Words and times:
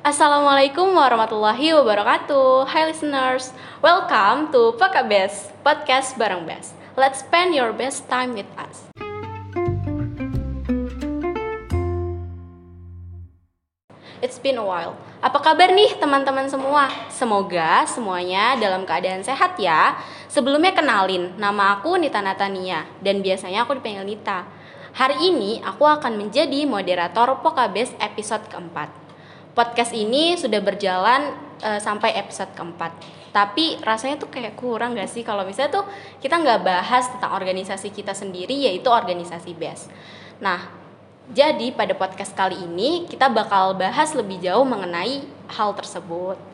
Assalamualaikum 0.00 0.96
warahmatullahi 0.96 1.76
wabarakatuh. 1.76 2.64
Hi 2.72 2.88
listeners, 2.88 3.52
welcome 3.84 4.48
to 4.48 4.72
Paka 4.80 5.04
Best 5.04 5.52
podcast 5.60 6.16
bareng 6.16 6.48
Best. 6.48 6.72
Let's 6.96 7.20
spend 7.20 7.52
your 7.52 7.68
best 7.76 8.08
time 8.08 8.32
with 8.32 8.48
us. 8.56 8.88
It's 14.24 14.40
been 14.40 14.56
a 14.56 14.64
while. 14.64 14.96
Apa 15.20 15.36
kabar 15.36 15.68
nih 15.68 16.00
teman-teman 16.00 16.48
semua? 16.48 16.88
Semoga 17.12 17.84
semuanya 17.84 18.56
dalam 18.56 18.88
keadaan 18.88 19.20
sehat 19.20 19.60
ya. 19.60 20.00
Sebelumnya 20.32 20.72
kenalin, 20.72 21.36
nama 21.36 21.76
aku 21.76 22.00
Nita 22.00 22.24
Natania 22.24 22.88
dan 23.04 23.20
biasanya 23.20 23.68
aku 23.68 23.76
dipanggil 23.76 24.08
Nita. 24.08 24.48
Hari 24.96 25.28
ini 25.28 25.60
aku 25.60 25.84
akan 25.84 26.16
menjadi 26.16 26.64
moderator 26.64 27.44
Pokabes 27.44 27.92
episode 28.00 28.48
keempat. 28.48 28.99
Podcast 29.50 29.90
ini 29.90 30.38
sudah 30.38 30.62
berjalan 30.62 31.34
uh, 31.62 31.80
sampai 31.82 32.14
episode 32.14 32.50
keempat. 32.54 32.94
Tapi 33.30 33.78
rasanya 33.82 34.18
tuh 34.18 34.30
kayak 34.30 34.58
kurang 34.58 34.98
gak 34.98 35.06
sih 35.06 35.22
kalau 35.22 35.46
misalnya 35.46 35.82
tuh 35.82 35.86
kita 36.18 36.34
nggak 36.34 36.66
bahas 36.66 37.06
tentang 37.14 37.30
organisasi 37.38 37.94
kita 37.94 38.10
sendiri 38.10 38.54
yaitu 38.54 38.90
organisasi 38.90 39.54
BES. 39.54 39.86
Nah, 40.42 40.66
jadi 41.30 41.70
pada 41.70 41.94
podcast 41.94 42.34
kali 42.34 42.58
ini 42.58 43.06
kita 43.06 43.30
bakal 43.30 43.78
bahas 43.78 44.10
lebih 44.18 44.42
jauh 44.42 44.66
mengenai 44.66 45.22
hal 45.46 45.70
tersebut. 45.78 46.49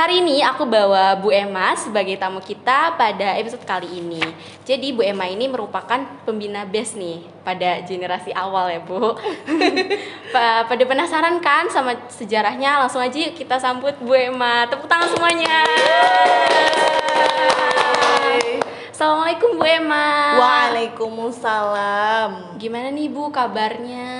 Hari 0.00 0.24
ini 0.24 0.40
aku 0.40 0.64
bawa 0.64 1.12
Bu 1.20 1.28
Emma 1.28 1.76
sebagai 1.76 2.16
tamu 2.16 2.40
kita 2.40 2.96
pada 2.96 3.36
episode 3.36 3.60
kali 3.68 4.00
ini. 4.00 4.24
Jadi 4.64 4.96
Bu 4.96 5.04
Emma 5.04 5.28
ini 5.28 5.44
merupakan 5.44 6.00
pembina 6.24 6.64
BES 6.64 6.96
nih 6.96 7.20
pada 7.44 7.84
generasi 7.84 8.32
awal 8.32 8.72
ya 8.72 8.80
Bu. 8.80 9.12
pada 10.72 10.84
penasaran 10.88 11.36
kan 11.44 11.68
sama 11.68 12.00
sejarahnya? 12.08 12.80
Langsung 12.80 13.04
aja 13.04 13.12
yuk 13.12 13.36
kita 13.36 13.60
sambut 13.60 13.92
Bu 14.00 14.16
Emma. 14.16 14.64
Tepuk 14.72 14.88
tangan 14.88 15.12
semuanya. 15.12 15.68
Assalamualaikum 18.88 19.60
Bu 19.60 19.68
Emma. 19.68 20.40
Waalaikumsalam. 20.40 22.56
Gimana 22.56 22.88
nih 22.88 23.12
Bu 23.12 23.28
kabarnya? 23.28 24.16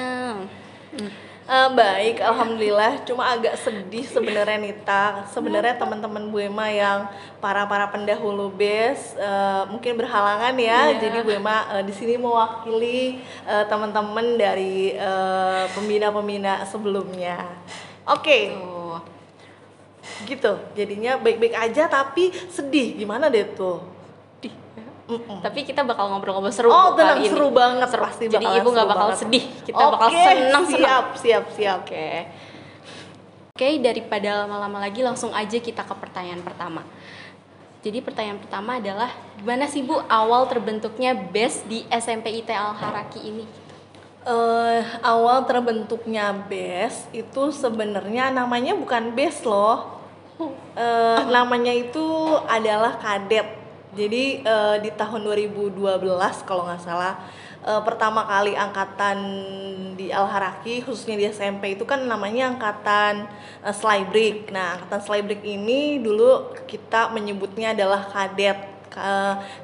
Uh, 1.51 1.67
baik, 1.75 2.23
alhamdulillah. 2.23 3.03
Cuma 3.03 3.27
agak 3.35 3.59
sedih 3.59 4.07
sebenarnya 4.07 4.55
Nita. 4.55 5.27
Sebenarnya 5.35 5.75
teman-teman 5.83 6.31
Bu 6.31 6.39
Emma 6.39 6.71
yang 6.71 7.11
para 7.43 7.67
para 7.67 7.91
pendahulu 7.91 8.55
bes 8.55 9.19
uh, 9.19 9.67
mungkin 9.67 9.99
berhalangan 9.99 10.55
ya. 10.55 10.95
Yeah. 10.95 11.03
Jadi 11.03 11.27
Bu 11.27 11.35
Emma 11.35 11.67
uh, 11.75 11.83
di 11.83 11.91
sini 11.91 12.15
mewakili 12.15 13.19
uh, 13.51 13.67
teman-teman 13.67 14.39
dari 14.39 14.95
pembina-pembina 15.75 16.63
uh, 16.63 16.71
sebelumnya. 16.71 17.43
Oke. 18.07 18.55
Okay. 18.55 20.31
Gitu. 20.31 20.53
Jadinya 20.79 21.19
baik-baik 21.19 21.59
aja 21.59 21.91
tapi 21.91 22.31
sedih. 22.47 22.95
Gimana 22.95 23.27
deh 23.27 23.51
tuh? 23.59 23.83
Mm-mm. 25.11 25.43
Tapi 25.43 25.67
kita 25.67 25.83
bakal 25.83 26.07
ngobrol-ngobrol 26.15 26.55
seru 26.55 26.71
Oh, 26.71 26.95
tenang 26.95 27.19
seru 27.27 27.51
banget 27.51 27.91
seru. 27.91 28.07
pasti 28.07 28.31
Jadi 28.31 28.47
ibu 28.47 28.69
nggak 28.71 28.87
bakal 28.87 29.11
banget. 29.11 29.21
sedih. 29.27 29.45
Kita 29.67 29.83
Oke, 29.83 29.93
bakal 29.99 30.09
senang 30.15 30.65
siap, 30.71 31.07
siap, 31.19 31.45
siap. 31.51 31.79
Oke. 31.83 31.91
Okay. 31.91 32.17
Oke, 33.51 33.67
okay, 33.67 33.73
daripada 33.83 34.47
lama-lama 34.47 34.79
lagi 34.81 35.03
langsung 35.03 35.35
aja 35.35 35.59
kita 35.59 35.83
ke 35.83 35.95
pertanyaan 35.99 36.41
pertama. 36.41 36.87
Jadi 37.81 37.99
pertanyaan 38.05 38.41
pertama 38.41 38.77
adalah 38.77 39.11
gimana 39.41 39.65
sih 39.65 39.81
Bu 39.81 40.01
awal 40.05 40.45
terbentuknya 40.49 41.17
BES 41.17 41.65
di 41.65 41.85
SMP 41.89 42.41
IT 42.41 42.53
Al 42.53 42.77
Haraki 42.77 43.21
ini? 43.25 43.45
Uh, 44.21 44.85
awal 45.01 45.49
terbentuknya 45.49 46.37
BES 46.45 47.09
itu 47.17 47.43
sebenarnya 47.53 48.29
namanya 48.29 48.77
bukan 48.77 49.17
BES 49.17 49.49
loh. 49.49 49.97
Uh, 50.41 51.21
namanya 51.29 51.73
itu 51.73 52.05
adalah 52.49 52.97
kadet 53.01 53.60
jadi 53.91 54.47
uh, 54.47 54.77
di 54.79 54.91
tahun 54.95 55.27
2012 55.27 55.75
kalau 56.47 56.63
nggak 56.67 56.83
salah 56.83 57.19
uh, 57.67 57.83
pertama 57.83 58.25
kali 58.25 58.55
angkatan 58.55 59.19
di 59.99 60.15
Al 60.15 60.31
Haraki 60.31 60.81
khususnya 60.85 61.19
di 61.19 61.27
SMP 61.29 61.75
itu 61.75 61.85
kan 61.85 62.07
namanya 62.07 62.55
angkatan 62.55 63.27
uh, 63.65 63.75
Slybreak. 63.75 64.49
Nah, 64.55 64.79
angkatan 64.79 65.01
Slybreak 65.03 65.43
ini 65.45 66.01
dulu 66.01 66.55
kita 66.65 67.11
menyebutnya 67.13 67.75
adalah 67.75 68.07
kadet. 68.09 68.71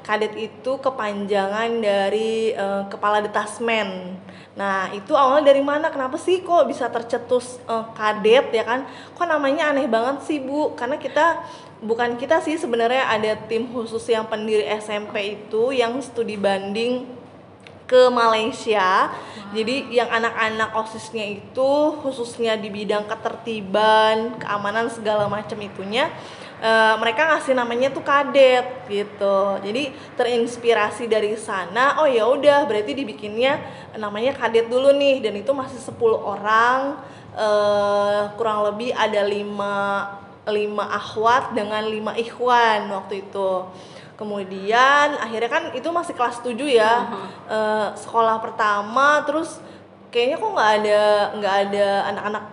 Kadet 0.07 0.39
itu 0.39 0.71
kepanjangan 0.79 1.83
dari 1.83 2.55
uh, 2.55 2.87
kepala 2.87 3.19
detasmen. 3.19 4.15
Nah, 4.55 4.87
itu 4.95 5.11
awalnya 5.13 5.51
dari 5.51 5.59
mana? 5.59 5.91
Kenapa 5.91 6.15
sih 6.15 6.39
kok 6.41 6.63
bisa 6.63 6.87
tercetus 6.87 7.59
uh, 7.67 7.91
kadet 7.91 8.55
ya 8.55 8.63
kan? 8.63 8.87
Kok 9.19 9.27
namanya 9.27 9.75
aneh 9.75 9.85
banget 9.85 10.23
sih, 10.23 10.39
Bu? 10.39 10.73
Karena 10.79 10.95
kita 10.95 11.43
bukan 11.81 12.17
kita 12.17 12.41
sih 12.41 12.57
sebenarnya 12.57 13.05
ada 13.09 13.31
tim 13.45 13.69
khusus 13.69 14.01
yang 14.09 14.25
pendiri 14.25 14.65
SMP 14.81 15.37
itu 15.37 15.73
yang 15.73 15.97
studi 16.01 16.35
banding 16.37 17.05
ke 17.87 18.11
Malaysia. 18.11 19.07
Wow. 19.09 19.55
Jadi 19.55 19.95
yang 19.95 20.11
anak-anak 20.11 20.75
OSISnya 20.75 21.39
itu 21.39 21.71
khususnya 22.03 22.59
di 22.59 22.67
bidang 22.67 23.07
ketertiban, 23.07 24.35
keamanan 24.43 24.91
segala 24.91 25.31
macam 25.31 25.55
itunya 25.63 26.11
uh, 26.61 26.95
mereka 26.99 27.31
ngasih 27.31 27.53
namanya 27.55 27.93
tuh 27.93 28.03
kadet 28.03 28.87
gitu. 28.91 29.39
Jadi 29.63 29.93
terinspirasi 30.19 31.07
dari 31.07 31.37
sana, 31.39 32.01
oh 32.01 32.07
ya 32.09 32.25
udah 32.27 32.65
berarti 32.65 32.91
dibikinnya 32.91 33.61
namanya 33.95 34.35
kadet 34.35 34.67
dulu 34.67 34.93
nih 34.93 35.23
dan 35.23 35.33
itu 35.39 35.51
masih 35.55 35.79
10 35.79 35.95
orang 36.11 36.99
uh, 37.37 38.35
kurang 38.35 38.67
lebih 38.67 38.93
ada 38.93 39.21
lima 39.25 39.75
lima 40.47 40.87
akhwat 40.87 41.51
dengan 41.53 41.83
lima 41.83 42.15
ikhwan 42.15 42.87
waktu 42.89 43.27
itu. 43.27 43.51
Kemudian 44.17 45.21
akhirnya 45.21 45.51
kan 45.51 45.63
itu 45.77 45.85
masih 45.93 46.17
kelas 46.17 46.41
7 46.41 46.57
ya. 46.65 47.05
Uh-huh. 47.05 47.27
uh, 47.53 47.87
sekolah 47.93 48.41
pertama 48.41 49.21
terus 49.29 49.61
kayaknya 50.09 50.41
kok 50.41 50.51
nggak 50.55 50.71
ada 50.81 51.01
nggak 51.37 51.55
ada 51.67 51.87
anak-anak 52.09 52.43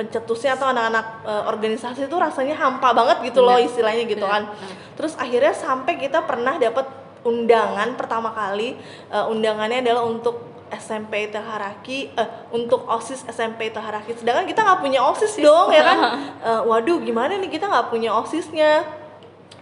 pencetusnya 0.00 0.56
atau 0.56 0.72
anak-anak 0.72 1.06
uh, 1.28 1.44
organisasi 1.52 2.08
itu 2.08 2.16
rasanya 2.16 2.56
hampa 2.56 2.96
banget 2.96 3.32
gitu 3.32 3.44
loh 3.44 3.60
istilahnya 3.60 4.08
gitu 4.08 4.24
kan. 4.24 4.48
terus 4.96 5.12
akhirnya 5.20 5.52
sampai 5.52 6.00
kita 6.00 6.24
pernah 6.24 6.56
dapat 6.56 6.88
undangan 7.26 7.98
pertama 7.98 8.30
kali. 8.30 8.78
Uh, 9.10 9.26
undangannya 9.28 9.82
adalah 9.82 10.06
untuk 10.06 10.55
SMP 10.70 11.30
Taharaki 11.30 12.10
uh, 12.18 12.50
untuk 12.50 12.86
osis 12.90 13.22
SMP 13.30 13.70
Taharaki. 13.70 14.18
Sedangkan 14.18 14.46
kita 14.48 14.66
nggak 14.66 14.80
punya 14.82 15.00
osis 15.02 15.38
dong 15.38 15.70
ya 15.70 15.82
kan? 15.86 15.98
Uh, 16.42 16.62
waduh 16.70 16.98
gimana 16.98 17.38
nih 17.38 17.50
kita 17.50 17.70
nggak 17.70 17.88
punya 17.88 18.10
osisnya? 18.10 18.82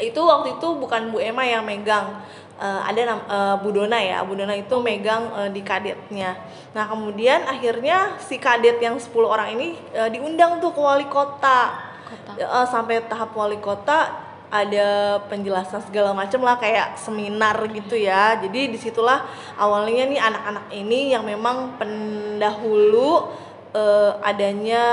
Itu 0.01 0.25
waktu 0.25 0.57
itu 0.57 0.69
bukan 0.81 1.13
Bu 1.13 1.21
Emma 1.21 1.45
yang 1.45 1.63
megang. 1.63 2.25
Uh, 2.55 2.81
ada 2.87 3.19
uh, 3.29 3.57
Bu 3.61 3.75
Dona 3.75 4.01
ya. 4.01 4.25
Bu 4.25 4.39
Dona 4.39 4.57
itu 4.57 4.75
megang 4.81 5.29
uh, 5.35 5.51
di 5.53 5.61
kadetnya. 5.61 6.41
Nah 6.73 6.89
kemudian 6.89 7.45
akhirnya 7.45 8.17
si 8.23 8.41
kadet 8.41 8.81
yang 8.81 8.97
10 8.97 9.13
orang 9.21 9.53
ini 9.53 9.77
uh, 9.93 10.09
diundang 10.09 10.59
tuh 10.59 10.73
ke 10.73 10.81
wali 10.81 11.07
kota, 11.11 11.93
kota. 12.09 12.31
Uh, 12.41 12.67
sampai 12.67 13.05
tahap 13.05 13.37
wali 13.37 13.61
kota 13.61 14.24
ada 14.53 15.19
penjelasan 15.29 15.83
segala 15.85 16.13
macam 16.13 16.41
lah 16.45 16.57
kayak 16.61 17.01
seminar 17.01 17.57
gitu 17.73 17.99
ya 17.99 18.39
jadi 18.39 18.71
di 18.71 18.79
situlah 18.79 19.25
awalnya 19.59 20.09
nih 20.09 20.21
anak-anak 20.21 20.67
ini 20.73 21.13
yang 21.13 21.27
memang 21.27 21.75
pendahulu 21.77 23.35
uh, 23.75 24.13
adanya 24.23 24.85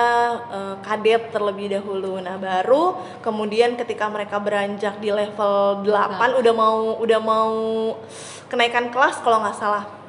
uh, 0.50 0.75
kadet 0.81 1.29
terlebih 1.29 1.69
dahulu. 1.72 2.17
Nah, 2.17 2.35
baru 2.41 2.97
kemudian 3.22 3.78
ketika 3.78 4.09
mereka 4.09 4.41
beranjak 4.41 4.97
di 4.97 5.13
level 5.13 5.85
8 5.85 6.18
nah. 6.18 6.29
udah 6.41 6.53
mau 6.53 6.97
udah 6.97 7.19
mau 7.22 7.53
kenaikan 8.50 8.89
kelas 8.89 9.22
kalau 9.22 9.39
nggak 9.45 9.56
salah 9.56 10.00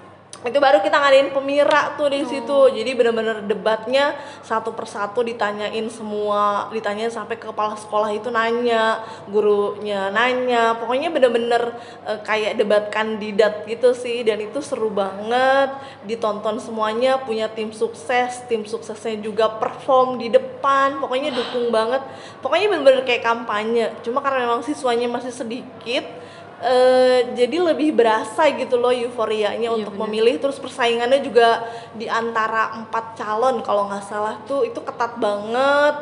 itu 0.42 0.58
baru 0.58 0.82
kita 0.82 0.98
ngadain 0.98 1.30
pemira 1.30 1.94
tuh 1.94 2.10
di 2.10 2.26
situ. 2.26 2.50
Oh. 2.50 2.66
jadi 2.66 2.98
bener-bener 2.98 3.46
debatnya 3.46 4.18
satu 4.42 4.74
persatu 4.74 5.22
ditanyain 5.22 5.86
semua 5.86 6.66
ditanyain 6.74 7.14
sampai 7.14 7.38
ke 7.38 7.46
kepala 7.46 7.78
sekolah 7.78 8.10
itu 8.10 8.26
nanya 8.26 9.06
gurunya 9.30 10.10
nanya. 10.10 10.74
Pokoknya 10.82 11.14
bener-bener 11.14 11.78
uh, 12.02 12.18
kayak 12.26 12.58
debat 12.58 12.90
kandidat 12.90 13.62
gitu 13.70 13.94
sih. 13.94 14.26
Dan 14.26 14.42
itu 14.42 14.58
seru 14.58 14.90
banget. 14.90 15.70
Ditonton 16.10 16.58
semuanya 16.58 17.22
punya 17.22 17.46
tim 17.46 17.70
sukses. 17.70 18.42
Tim 18.50 18.66
suksesnya 18.66 19.22
juga 19.22 19.46
perform 19.46 20.18
di 20.18 20.26
depan. 20.26 20.98
Pokoknya 20.98 21.30
dukung 21.30 21.70
banget. 21.70 22.02
Pokoknya 22.42 22.66
bener-bener 22.66 23.02
kayak 23.06 23.22
kampanye. 23.22 23.94
Cuma 24.02 24.18
karena 24.18 24.50
memang 24.50 24.66
siswanya 24.66 25.06
masih 25.06 25.30
sedikit 25.30 26.21
uh, 26.62 27.18
jadi 27.34 27.56
lebih 27.74 27.92
berasa 27.92 28.46
gitu 28.54 28.78
loh 28.78 28.94
euforianya 28.94 29.68
iya, 29.68 29.76
untuk 29.76 29.98
bener. 29.98 30.06
memilih 30.08 30.38
terus 30.38 30.62
persaingannya 30.62 31.20
juga 31.20 31.66
di 31.92 32.06
antara 32.06 32.78
empat 32.78 33.18
calon 33.18 33.60
kalau 33.66 33.90
nggak 33.90 34.06
salah 34.06 34.38
tuh 34.46 34.62
itu 34.62 34.78
ketat 34.78 35.18
banget 35.18 35.94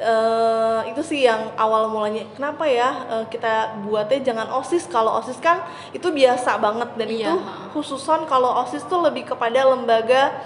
uh, 0.00 0.80
itu 0.88 1.00
sih 1.04 1.28
yang 1.28 1.52
awal 1.54 1.92
mulanya 1.92 2.24
kenapa 2.34 2.64
ya 2.66 2.90
uh, 3.06 3.24
kita 3.28 3.84
buatnya 3.84 4.20
jangan 4.24 4.48
osis 4.58 4.88
kalau 4.88 5.20
osis 5.20 5.36
kan 5.38 5.62
itu 5.92 6.08
biasa 6.08 6.56
banget 6.56 6.90
dan 6.96 7.08
iya. 7.08 7.28
itu 7.30 7.34
khususon 7.76 8.24
kalau 8.26 8.64
osis 8.64 8.82
tuh 8.88 9.04
lebih 9.04 9.28
kepada 9.28 9.68
lembaga 9.68 10.40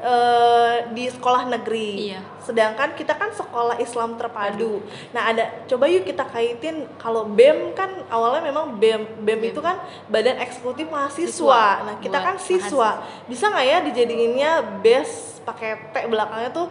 eh, 0.00 0.76
di 0.96 1.04
sekolah 1.06 1.46
negeri. 1.46 2.12
Iya. 2.12 2.20
Sedangkan 2.40 2.96
kita 2.96 3.14
kan 3.14 3.30
sekolah 3.30 3.76
Islam 3.78 4.16
terpadu. 4.16 4.80
Nah, 5.12 5.30
ada 5.30 5.64
coba 5.68 5.86
yuk 5.86 6.08
kita 6.08 6.24
kaitin 6.26 6.88
kalau 6.96 7.28
BEM 7.28 7.76
kan 7.76 7.92
awalnya 8.08 8.42
memang 8.48 8.80
BEM 8.80 9.22
BEM, 9.22 9.38
BEM. 9.38 9.50
itu 9.54 9.60
kan 9.60 9.76
Badan 10.08 10.40
Eksekutif 10.40 10.88
Mahasiswa. 10.88 11.30
Siswa. 11.30 11.64
Nah, 11.86 11.94
kita 12.00 12.18
Buat 12.18 12.26
kan 12.26 12.36
siswa. 12.40 12.90
Bisa 13.28 13.52
nggak 13.52 13.66
ya 13.68 13.78
dijadiinnya 13.84 14.52
BES 14.80 15.44
pakai 15.44 15.92
T 15.92 15.94
belakangnya 16.08 16.50
tuh 16.50 16.66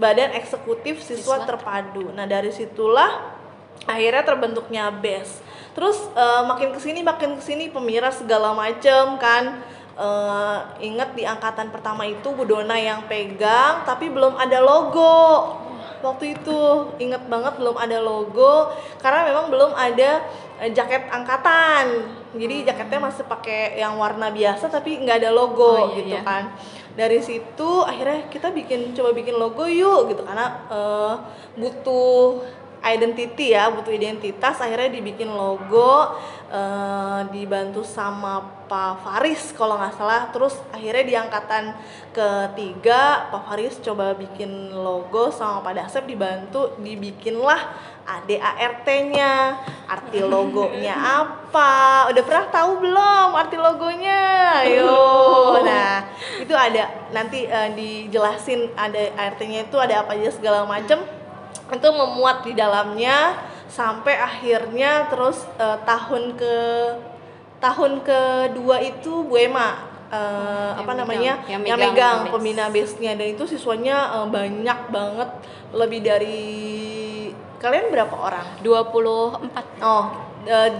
Badan 0.00 0.32
Eksekutif 0.34 1.04
Siswa, 1.04 1.38
Siswa. 1.40 1.46
Terpadu. 1.46 2.10
Nah, 2.16 2.24
dari 2.24 2.50
situlah 2.50 3.38
akhirnya 3.84 4.24
terbentuknya 4.24 4.88
BES. 4.88 5.40
Terus 5.76 5.96
eh, 6.16 6.42
makin 6.48 6.74
ke 6.74 6.80
sini 6.82 7.00
makin 7.04 7.38
ke 7.38 7.42
sini 7.44 7.70
pemiras 7.70 8.18
segala 8.18 8.50
macem 8.52 9.16
kan 9.20 9.62
Eh, 9.98 10.58
ingat 10.86 11.12
di 11.18 11.26
angkatan 11.26 11.74
pertama 11.74 12.06
itu 12.06 12.30
Bu 12.32 12.46
Dona 12.46 12.78
yang 12.78 13.04
pegang 13.10 13.82
tapi 13.82 14.08
belum 14.08 14.38
ada 14.38 14.62
logo. 14.62 15.58
Waktu 16.00 16.32
itu 16.40 16.58
inget 16.96 17.20
banget 17.28 17.60
belum 17.60 17.76
ada 17.76 18.00
logo 18.00 18.72
karena 19.04 19.28
memang 19.28 19.52
belum 19.52 19.72
ada 19.76 20.24
eh, 20.62 20.70
jaket 20.72 21.10
angkatan. 21.10 22.06
Jadi 22.32 22.64
jaketnya 22.64 23.10
masih 23.10 23.26
pakai 23.26 23.76
yang 23.76 23.98
warna 23.98 24.30
biasa 24.30 24.70
tapi 24.70 25.02
nggak 25.02 25.26
ada 25.26 25.30
logo 25.34 25.66
Oh, 25.66 25.86
iya, 25.92 25.96
gitu 26.00 26.16
iya. 26.16 26.22
kan. 26.24 26.44
Dari 26.96 27.20
situ 27.20 27.70
akhirnya 27.84 28.30
kita 28.32 28.54
bikin 28.54 28.96
coba 28.96 29.10
bikin 29.12 29.36
logo 29.36 29.68
yuk 29.68 30.14
gitu. 30.14 30.22
Karena 30.24 30.64
eh, 30.70 31.14
butuh 31.60 32.40
identity 32.80 33.52
ya 33.52 33.68
butuh 33.68 33.92
identitas 33.92 34.56
akhirnya 34.56 34.88
dibikin 34.88 35.28
logo 35.28 36.16
eh, 36.48 37.20
dibantu 37.28 37.84
sama 37.84 38.64
Pak 38.64 39.04
Faris 39.04 39.52
kalau 39.52 39.76
nggak 39.76 39.94
salah. 39.98 40.32
Terus 40.32 40.56
akhirnya 40.72 41.04
di 41.04 41.14
angkatan 41.18 41.74
ketiga 42.14 43.28
Pak 43.28 43.42
Faris 43.46 43.76
coba 43.84 44.16
bikin 44.16 44.72
logo 44.72 45.28
sama 45.28 45.60
Pak 45.60 45.74
Dasep 45.76 46.04
dibantu 46.08 46.74
dibikinlah 46.80 47.60
ADART-nya 48.08 49.60
arti 49.86 50.24
logonya 50.32 50.96
apa? 50.96 52.08
Udah 52.08 52.22
pernah 52.24 52.46
tahu 52.48 52.70
belum 52.80 53.28
arti 53.36 53.56
logonya? 53.60 54.22
Ayo. 54.64 54.96
Nah 55.70 56.08
itu 56.40 56.54
ada 56.56 56.88
nanti 57.12 57.44
eh, 57.44 57.68
dijelasin 57.76 58.72
ada 58.74 59.12
artinya 59.18 59.60
itu 59.60 59.76
ada 59.76 60.02
apa 60.02 60.16
aja 60.16 60.32
segala 60.32 60.64
macem 60.64 61.19
itu 61.72 61.88
memuat 61.88 62.42
di 62.42 62.52
dalamnya 62.52 63.38
sampai 63.70 64.18
akhirnya 64.18 65.06
terus 65.06 65.46
eh, 65.56 65.78
tahun 65.86 66.34
ke 66.34 66.56
tahun 67.60 68.02
kedua 68.02 68.76
itu 68.82 69.22
Bu 69.22 69.36
Ema 69.36 69.78
eh, 70.10 70.18
Yang 70.74 70.80
apa 70.80 70.90
megang, 70.90 70.98
namanya? 70.98 71.32
yang 71.46 71.62
yang 71.62 71.78
megang 71.78 71.94
megang 71.94 72.18
base. 72.26 72.32
pembina 72.34 72.64
base-nya. 72.66 73.12
Dan 73.14 73.28
itu 73.36 73.44
siswanya 73.46 73.96
eh, 74.20 74.26
banyak 74.26 74.78
banget. 74.90 75.30
Lebih 75.70 76.00
dari 76.02 76.40
kalian 77.62 77.92
berapa 77.94 78.14
orang? 78.16 78.46
24 78.64 79.84
Oh, 79.84 80.04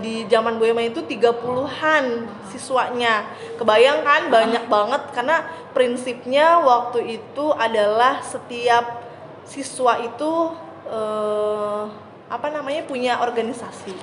di 0.00 0.24
zaman 0.26 0.56
Bu 0.56 0.64
Ema 0.66 0.80
itu 0.80 1.04
30-an 1.04 2.04
siswanya. 2.48 3.28
Kebayang 3.60 4.00
kan? 4.02 4.32
Banyak 4.32 4.64
banget. 4.66 5.02
Karena 5.12 5.44
prinsipnya 5.76 6.58
waktu 6.64 7.20
itu 7.20 7.52
adalah 7.54 8.24
setiap 8.24 9.04
siswa 9.44 10.00
itu 10.00 10.56
eh, 10.90 11.82
apa 12.30 12.46
namanya 12.50 12.82
punya 12.84 13.22
organisasi. 13.22 13.94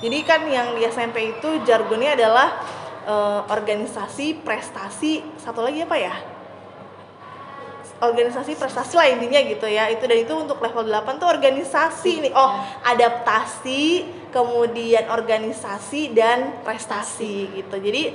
Jadi 0.00 0.18
kan 0.22 0.46
yang 0.46 0.78
di 0.78 0.86
SMP 0.86 1.36
itu 1.38 1.66
jargonnya 1.66 2.14
adalah 2.14 2.48
eh, 3.04 3.40
organisasi, 3.50 4.40
prestasi, 4.46 5.26
satu 5.42 5.66
lagi 5.66 5.82
apa 5.82 5.98
ya? 5.98 6.16
organisasi 7.96 8.60
prestasi 8.60 8.92
lah 8.92 9.08
intinya 9.08 9.40
gitu 9.40 9.64
ya 9.64 9.88
itu 9.88 10.04
dan 10.04 10.18
itu 10.20 10.34
untuk 10.36 10.60
level 10.60 10.84
8 10.84 11.16
tuh 11.16 11.28
organisasi 11.32 12.28
nih 12.28 12.32
oh 12.36 12.52
adaptasi 12.84 13.84
kemudian 14.28 15.08
organisasi 15.08 16.12
dan 16.12 16.60
prestasi 16.60 17.56
gitu 17.56 17.80
jadi 17.80 18.12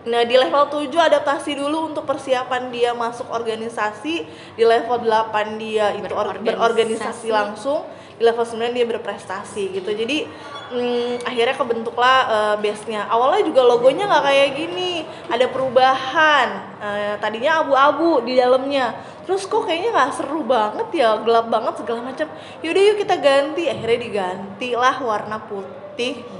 nah 0.00 0.24
di 0.24 0.32
level 0.32 0.64
7 0.88 0.88
adaptasi 0.96 1.60
dulu 1.60 1.92
untuk 1.92 2.08
persiapan 2.08 2.72
dia 2.72 2.96
masuk 2.96 3.28
organisasi. 3.28 4.24
Di 4.56 4.64
level 4.64 5.04
8 5.04 5.60
dia 5.60 5.92
itu 5.92 6.08
or- 6.16 6.40
Berorganisasi. 6.40 6.48
berorganisasi 6.48 7.28
langsung. 7.28 7.84
Di 8.16 8.22
level 8.24 8.44
9 8.44 8.72
dia 8.72 8.86
berprestasi 8.88 9.76
gitu. 9.76 9.90
Jadi 9.92 10.24
hmm, 10.72 11.24
akhirnya 11.24 11.56
kebentuklah 11.56 12.18
eh, 12.28 12.56
base-nya. 12.64 13.12
Awalnya 13.12 13.42
juga 13.52 13.62
logonya 13.68 14.08
nggak 14.08 14.24
kayak 14.24 14.48
gini. 14.56 14.92
Ada 15.28 15.46
perubahan. 15.52 16.48
Eh, 16.80 17.14
tadinya 17.20 17.60
abu-abu 17.60 18.24
di 18.24 18.40
dalamnya. 18.40 18.96
Terus 19.28 19.44
kok 19.44 19.68
kayaknya 19.68 19.92
nggak 19.92 20.12
seru 20.16 20.42
banget 20.48 20.88
ya 20.96 21.20
gelap 21.20 21.52
banget 21.52 21.76
segala 21.76 22.00
macam. 22.08 22.28
Yaudah 22.64 22.82
yuk 22.88 22.96
kita 23.04 23.20
ganti. 23.20 23.68
Akhirnya 23.68 23.98
digantilah 24.00 24.96
warna 25.04 25.38
putih 25.44 25.79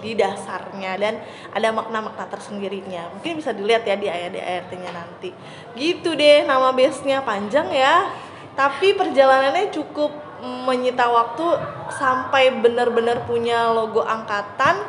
di 0.01 0.13
dasarnya 0.17 0.93
dan 0.97 1.15
ada 1.53 1.69
makna-makna 1.71 2.25
tersendirinya. 2.31 3.13
Mungkin 3.17 3.39
bisa 3.39 3.53
dilihat 3.53 3.85
ya 3.85 3.97
di 3.97 4.09
ART-nya 4.09 4.91
nanti. 4.91 5.31
Gitu 5.77 6.17
deh 6.17 6.49
nama 6.49 6.73
base-nya. 6.73 7.23
Panjang 7.23 7.69
ya. 7.71 8.09
Tapi 8.57 8.97
perjalanannya 8.97 9.71
cukup 9.71 10.11
menyita 10.41 11.07
waktu 11.09 11.47
sampai 11.95 12.57
benar-benar 12.59 13.29
punya 13.29 13.71
logo 13.71 14.01
angkatan. 14.03 14.81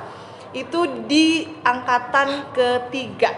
Itu 0.52 1.08
di 1.08 1.48
angkatan 1.64 2.52
ketiga 2.52 3.32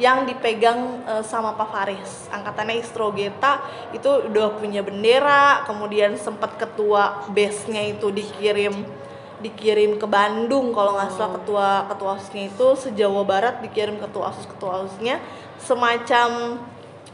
yang 0.00 0.24
dipegang 0.24 1.04
eh, 1.04 1.24
sama 1.26 1.52
Pak 1.54 1.68
Faris. 1.68 2.12
Angkatannya 2.32 2.80
Istrogeta 2.80 3.60
itu 3.92 4.08
udah 4.32 4.56
punya 4.56 4.80
bendera. 4.80 5.68
Kemudian 5.68 6.16
sempat 6.16 6.56
ketua 6.56 7.28
base-nya 7.28 7.84
itu 7.84 8.08
dikirim 8.08 8.99
dikirim 9.40 9.96
ke 9.96 10.04
Bandung 10.04 10.72
kalau 10.72 10.96
nggak 10.96 11.10
salah 11.16 11.32
ketua 11.40 11.68
ketua 11.88 12.08
OSIS-nya 12.16 12.44
itu 12.48 12.66
sejawa 12.76 13.24
Barat 13.24 13.64
dikirim 13.64 13.96
ketua 13.96 14.30
OSIS 14.32 14.46
ketua 14.46 14.84
OSIS-nya 14.84 15.16
semacam 15.60 16.60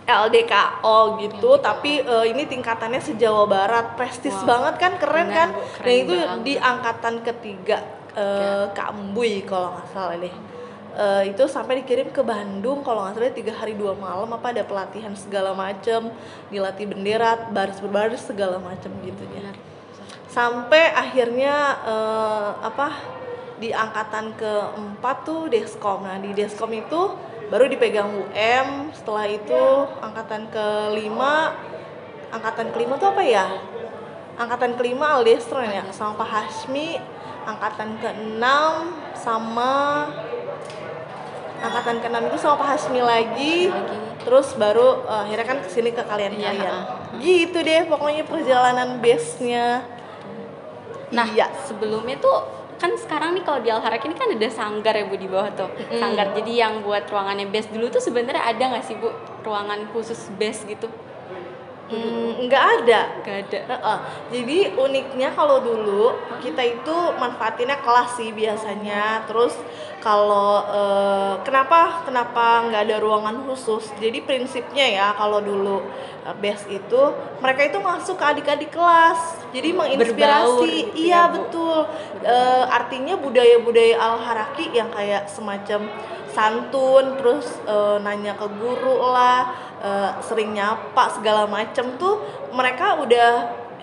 LDKO 0.06 0.98
gitu 1.18 1.50
tapi 1.58 1.98
eh, 1.98 2.24
ini 2.30 2.46
tingkatannya 2.46 3.02
sejawa 3.02 3.42
Barat. 3.46 3.98
Prestis 3.98 4.34
Wow. 4.42 4.46
banget 4.46 4.74
kan 4.78 4.92
keren 5.02 5.26
Benar, 5.26 5.38
kan? 5.38 5.48
Bu, 5.50 5.58
dan 5.58 5.70
keren 5.82 5.96
itu 5.98 6.14
banget. 6.14 6.38
di 6.46 6.54
angkatan 6.54 7.14
ketiga 7.26 7.78
eh, 8.14 8.64
Kak 8.70 8.90
Mbui 8.94 9.42
kalau 9.42 9.74
nggak 9.74 9.88
salah 9.90 10.14
deh. 10.14 10.34
Eh, 10.96 11.22
itu 11.28 11.44
sampai 11.44 11.82
dikirim 11.84 12.08
ke 12.08 12.22
Bandung 12.22 12.80
kalau 12.80 13.04
nggak 13.04 13.18
salah 13.18 13.34
tiga 13.34 13.52
hari 13.52 13.74
dua 13.74 13.92
malam 13.98 14.30
apa 14.30 14.54
ada 14.54 14.62
pelatihan 14.62 15.12
segala 15.12 15.52
macem 15.52 16.08
dilatih 16.48 16.86
bendera 16.88 17.50
baris 17.50 17.76
berbaris 17.82 18.22
segala 18.22 18.56
macem 18.62 18.88
gitu 19.02 19.26
ya. 19.34 19.50
Sampai 20.36 20.92
akhirnya 20.92 21.80
eh, 21.80 22.50
apa 22.60 22.88
di 23.56 23.72
angkatan 23.72 24.36
keempat 24.36 25.24
tuh 25.24 25.48
deskom 25.48 26.04
nah 26.04 26.20
di 26.20 26.36
deskom 26.36 26.68
itu 26.76 27.16
baru 27.48 27.64
dipegang 27.72 28.12
UM 28.12 28.92
setelah 28.92 29.24
itu 29.24 29.64
angkatan 30.04 30.52
kelima 30.52 31.56
angkatan 32.36 32.74
kelima 32.74 32.98
tuh 33.00 33.14
apa 33.14 33.22
ya? 33.22 33.46
Angkatan 34.36 34.76
kelima 34.76 35.16
Aldestron 35.16 35.64
ya 35.64 35.88
sama 35.96 36.20
Pak 36.20 36.28
Hasmi 36.28 37.00
angkatan 37.48 37.96
keenam 38.02 38.92
sama 39.16 40.04
angkatan 41.62 42.04
keenam 42.04 42.28
itu 42.28 42.36
sama 42.36 42.60
Pak 42.60 42.68
Hasmi 42.76 43.00
lagi. 43.00 43.72
Lagi. 43.72 44.04
terus 44.26 44.58
baru 44.58 45.06
eh, 45.06 45.22
akhirnya 45.30 45.46
kan 45.46 45.58
ke 45.62 45.68
sini 45.70 45.94
ke 45.94 46.02
kalian 46.02 46.34
Iya, 46.34 46.76
gitu 47.22 47.58
deh 47.62 47.86
pokoknya 47.86 48.26
perjalanan 48.26 48.98
base 48.98 49.38
nya 49.40 49.95
Nah, 51.14 51.26
iya 51.30 51.46
sebelumnya 51.66 52.18
tuh 52.18 52.66
kan 52.76 52.92
sekarang 52.92 53.32
nih 53.32 53.44
kalau 53.46 53.64
di 53.64 53.72
Alharak 53.72 54.04
ini 54.04 54.12
kan 54.12 54.28
ada 54.28 54.48
sanggar 54.52 54.92
ya 54.92 55.08
Bu 55.08 55.16
di 55.16 55.28
bawah 55.30 55.48
tuh. 55.56 55.70
Mm-mm. 55.70 55.96
Sanggar. 55.96 56.36
Jadi 56.36 56.52
yang 56.60 56.84
buat 56.84 57.08
ruangannya 57.08 57.48
base 57.48 57.72
dulu 57.72 57.88
tuh 57.88 58.02
sebenarnya 58.02 58.44
ada 58.44 58.62
nggak 58.76 58.84
sih 58.84 58.96
Bu 59.00 59.08
ruangan 59.46 59.88
khusus 59.94 60.28
base 60.36 60.66
gitu? 60.68 60.90
Hmm, 61.86 62.50
nggak 62.50 62.64
ada 62.82 63.00
Gak 63.22 63.36
ada. 63.46 63.60
Heeh. 63.70 63.98
Jadi 64.34 64.58
uniknya 64.74 65.30
kalau 65.38 65.62
dulu 65.62 66.18
kita 66.42 66.62
itu 66.62 66.96
manfaatinnya 67.14 67.78
kelas 67.78 68.18
sih 68.18 68.34
biasanya. 68.34 69.22
Terus 69.30 69.54
kalau 70.02 70.66
eh, 70.66 71.34
kenapa 71.46 72.02
kenapa 72.02 72.66
nggak 72.66 72.82
ada 72.90 72.96
ruangan 72.98 73.46
khusus? 73.46 73.90
Jadi 74.02 74.22
prinsipnya 74.26 74.86
ya 74.86 75.06
kalau 75.14 75.38
dulu 75.38 75.86
eh, 76.26 76.34
base 76.42 76.66
itu 76.74 77.02
mereka 77.38 77.62
itu 77.70 77.78
masuk 77.78 78.18
ke 78.18 78.24
adik-adik 78.34 78.70
kelas. 78.74 79.46
Jadi 79.54 79.70
menginspirasi. 79.70 80.66
gitu 80.66 80.66
iya 80.98 81.30
ya, 81.30 81.30
betul. 81.30 81.86
Eh, 82.26 82.64
artinya 82.66 83.14
budaya-budaya 83.14 83.94
al 83.94 84.18
haraki 84.18 84.74
yang 84.74 84.90
kayak 84.90 85.30
semacam 85.30 85.86
santun 86.36 87.16
terus 87.16 87.46
eh, 87.64 87.96
nanya 88.04 88.36
ke 88.36 88.46
guru 88.60 89.00
lah 89.08 89.65
eh, 89.82 90.10
sering 90.24 90.54
nyapa 90.56 91.12
segala 91.12 91.44
macem 91.48 91.96
tuh 92.00 92.20
mereka 92.52 92.96
udah 93.00 93.30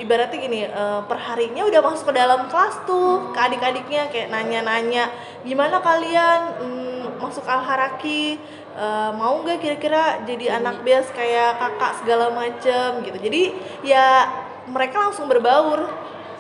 ibaratnya 0.02 0.38
gini 0.42 0.62
eh, 0.66 1.02
perharinya 1.06 1.66
udah 1.70 1.82
masuk 1.82 2.10
ke 2.10 2.16
dalam 2.18 2.50
kelas 2.50 2.86
tuh 2.90 3.30
ke 3.34 3.40
adik-adiknya 3.40 4.10
kayak 4.10 4.34
nanya-nanya 4.34 5.10
gimana 5.46 5.78
kalian? 5.84 6.40
Mm, 6.62 6.84
masuk 7.24 7.48
al 7.48 7.64
haraki 7.64 8.36
uh, 8.76 9.16
mau 9.16 9.40
nggak 9.40 9.64
kira-kira 9.64 10.20
jadi 10.28 10.60
anak 10.60 10.84
bias 10.84 11.08
kayak 11.16 11.56
kakak 11.56 12.04
segala 12.04 12.34
macem? 12.36 13.06
Gitu. 13.08 13.18
Jadi 13.24 13.44
ya 13.88 14.28
mereka 14.68 15.08
langsung 15.10 15.32
berbaur. 15.32 15.88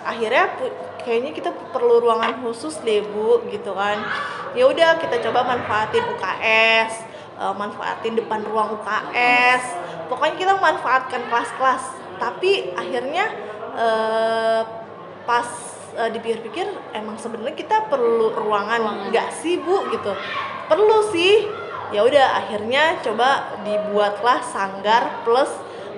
Akhirnya 0.04 0.52
kayaknya 1.00 1.32
kita 1.32 1.50
perlu 1.72 2.04
ruangan 2.04 2.44
khusus 2.44 2.76
deh 2.84 3.00
bu 3.00 3.48
gitu 3.48 3.72
kan. 3.72 4.04
Ya 4.54 4.68
udah 4.68 5.00
kita 5.00 5.24
coba 5.24 5.48
manfaatin 5.48 6.04
UKS 6.04 7.13
uh, 7.38 7.54
manfaatin 7.56 8.18
depan 8.18 8.42
ruang 8.46 8.78
UKS 8.80 9.84
pokoknya 10.14 10.36
kita 10.38 10.54
manfaatkan 10.62 11.22
kelas-kelas. 11.26 11.84
Tapi 12.22 12.78
akhirnya 12.78 13.26
uh, 13.74 14.62
pas 15.26 15.48
uh, 15.98 16.10
dipikir-pikir 16.14 16.70
emang 16.94 17.18
sebenarnya 17.18 17.58
kita 17.58 17.90
perlu 17.90 18.30
ruangan. 18.38 19.10
Nggak 19.10 19.34
sih 19.34 19.58
bu? 19.58 19.90
Gitu. 19.90 20.12
Perlu 20.70 21.10
sih. 21.10 21.50
Ya 21.94 22.02
udah 22.02 22.42
akhirnya 22.46 22.98
coba 23.06 23.58
dibuatlah 23.62 24.42
sanggar 24.42 25.22
plus 25.22 25.50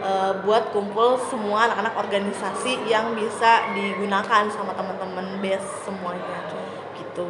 uh, 0.03 0.43
buat 0.43 0.75
kumpul 0.75 1.15
semua 1.31 1.71
anak-anak 1.71 1.95
organisasi 1.95 2.83
yang 2.87 3.15
bisa 3.15 3.71
digunakan 3.71 4.43
sama 4.51 4.75
teman-teman 4.75 5.39
base 5.39 5.69
semuanya. 5.87 6.39
Gitu. 6.99 7.27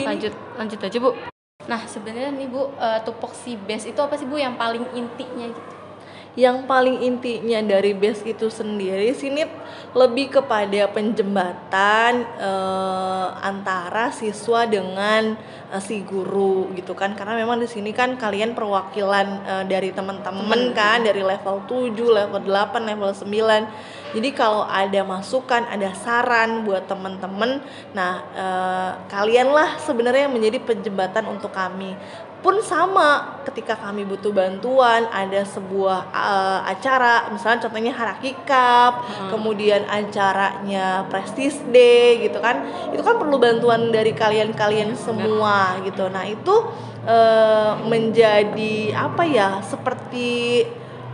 Lanjut 0.00 0.32
lanjut 0.56 0.80
aja 0.80 0.98
bu 1.00 1.37
nah 1.68 1.84
sebenarnya 1.84 2.32
nih 2.32 2.48
bu 2.48 2.72
uh, 2.80 3.00
tupoksi 3.04 3.60
base 3.60 3.92
itu 3.92 4.00
apa 4.00 4.16
sih 4.16 4.24
bu 4.24 4.40
yang 4.40 4.56
paling 4.56 4.88
intinya 4.96 5.46
gitu? 5.52 5.72
Yang 6.38 6.70
paling 6.70 7.02
intinya 7.02 7.58
dari 7.66 7.98
base 7.98 8.22
itu 8.22 8.46
sendiri 8.46 9.10
sini 9.10 9.42
lebih 9.90 10.38
kepada 10.38 10.86
penjembatan 10.94 12.22
uh, 12.38 13.34
antara 13.42 14.14
siswa 14.14 14.62
dengan 14.62 15.34
uh, 15.74 15.82
si 15.82 16.06
guru 16.06 16.70
gitu 16.78 16.94
kan. 16.94 17.18
Karena 17.18 17.34
memang 17.34 17.58
di 17.58 17.66
sini 17.66 17.90
kan 17.90 18.14
kalian 18.14 18.54
perwakilan 18.54 19.26
uh, 19.50 19.64
dari 19.66 19.90
teman-teman 19.90 20.70
kan 20.78 21.02
dari 21.02 21.26
level 21.26 21.66
7, 21.66 21.90
level 21.96 22.42
8, 22.46 22.86
level 22.86 23.10
9. 23.10 23.97
Jadi 24.08 24.32
kalau 24.32 24.64
ada 24.64 25.04
masukan, 25.04 25.68
ada 25.68 25.92
saran 25.92 26.64
buat 26.64 26.88
teman-teman, 26.88 27.60
nah 27.92 28.24
uh, 28.32 28.90
kalianlah 29.12 29.76
sebenarnya 29.84 30.26
yang 30.28 30.34
menjadi 30.34 30.58
penjembatan 30.64 31.28
untuk 31.28 31.52
kami. 31.52 31.92
Pun 32.38 32.62
sama 32.62 33.42
ketika 33.42 33.74
kami 33.74 34.06
butuh 34.06 34.30
bantuan 34.30 35.10
ada 35.10 35.42
sebuah 35.42 36.06
uh, 36.14 36.62
acara 36.70 37.26
misalnya 37.34 37.66
contohnya 37.66 37.90
Haraki 37.90 38.30
Cup 38.46 39.02
hmm. 39.02 39.28
kemudian 39.34 39.82
acaranya 39.90 41.02
Prestige 41.10 41.58
Day 41.74 42.22
gitu 42.30 42.38
kan. 42.38 42.62
Itu 42.94 43.02
kan 43.02 43.18
perlu 43.18 43.42
bantuan 43.42 43.90
dari 43.90 44.14
kalian-kalian 44.14 44.94
semua 44.94 45.82
gitu. 45.82 46.06
Nah 46.06 46.30
itu 46.30 46.54
uh, 47.10 47.74
menjadi 47.90 48.94
apa 48.94 49.26
ya 49.26 49.58
seperti 49.66 50.62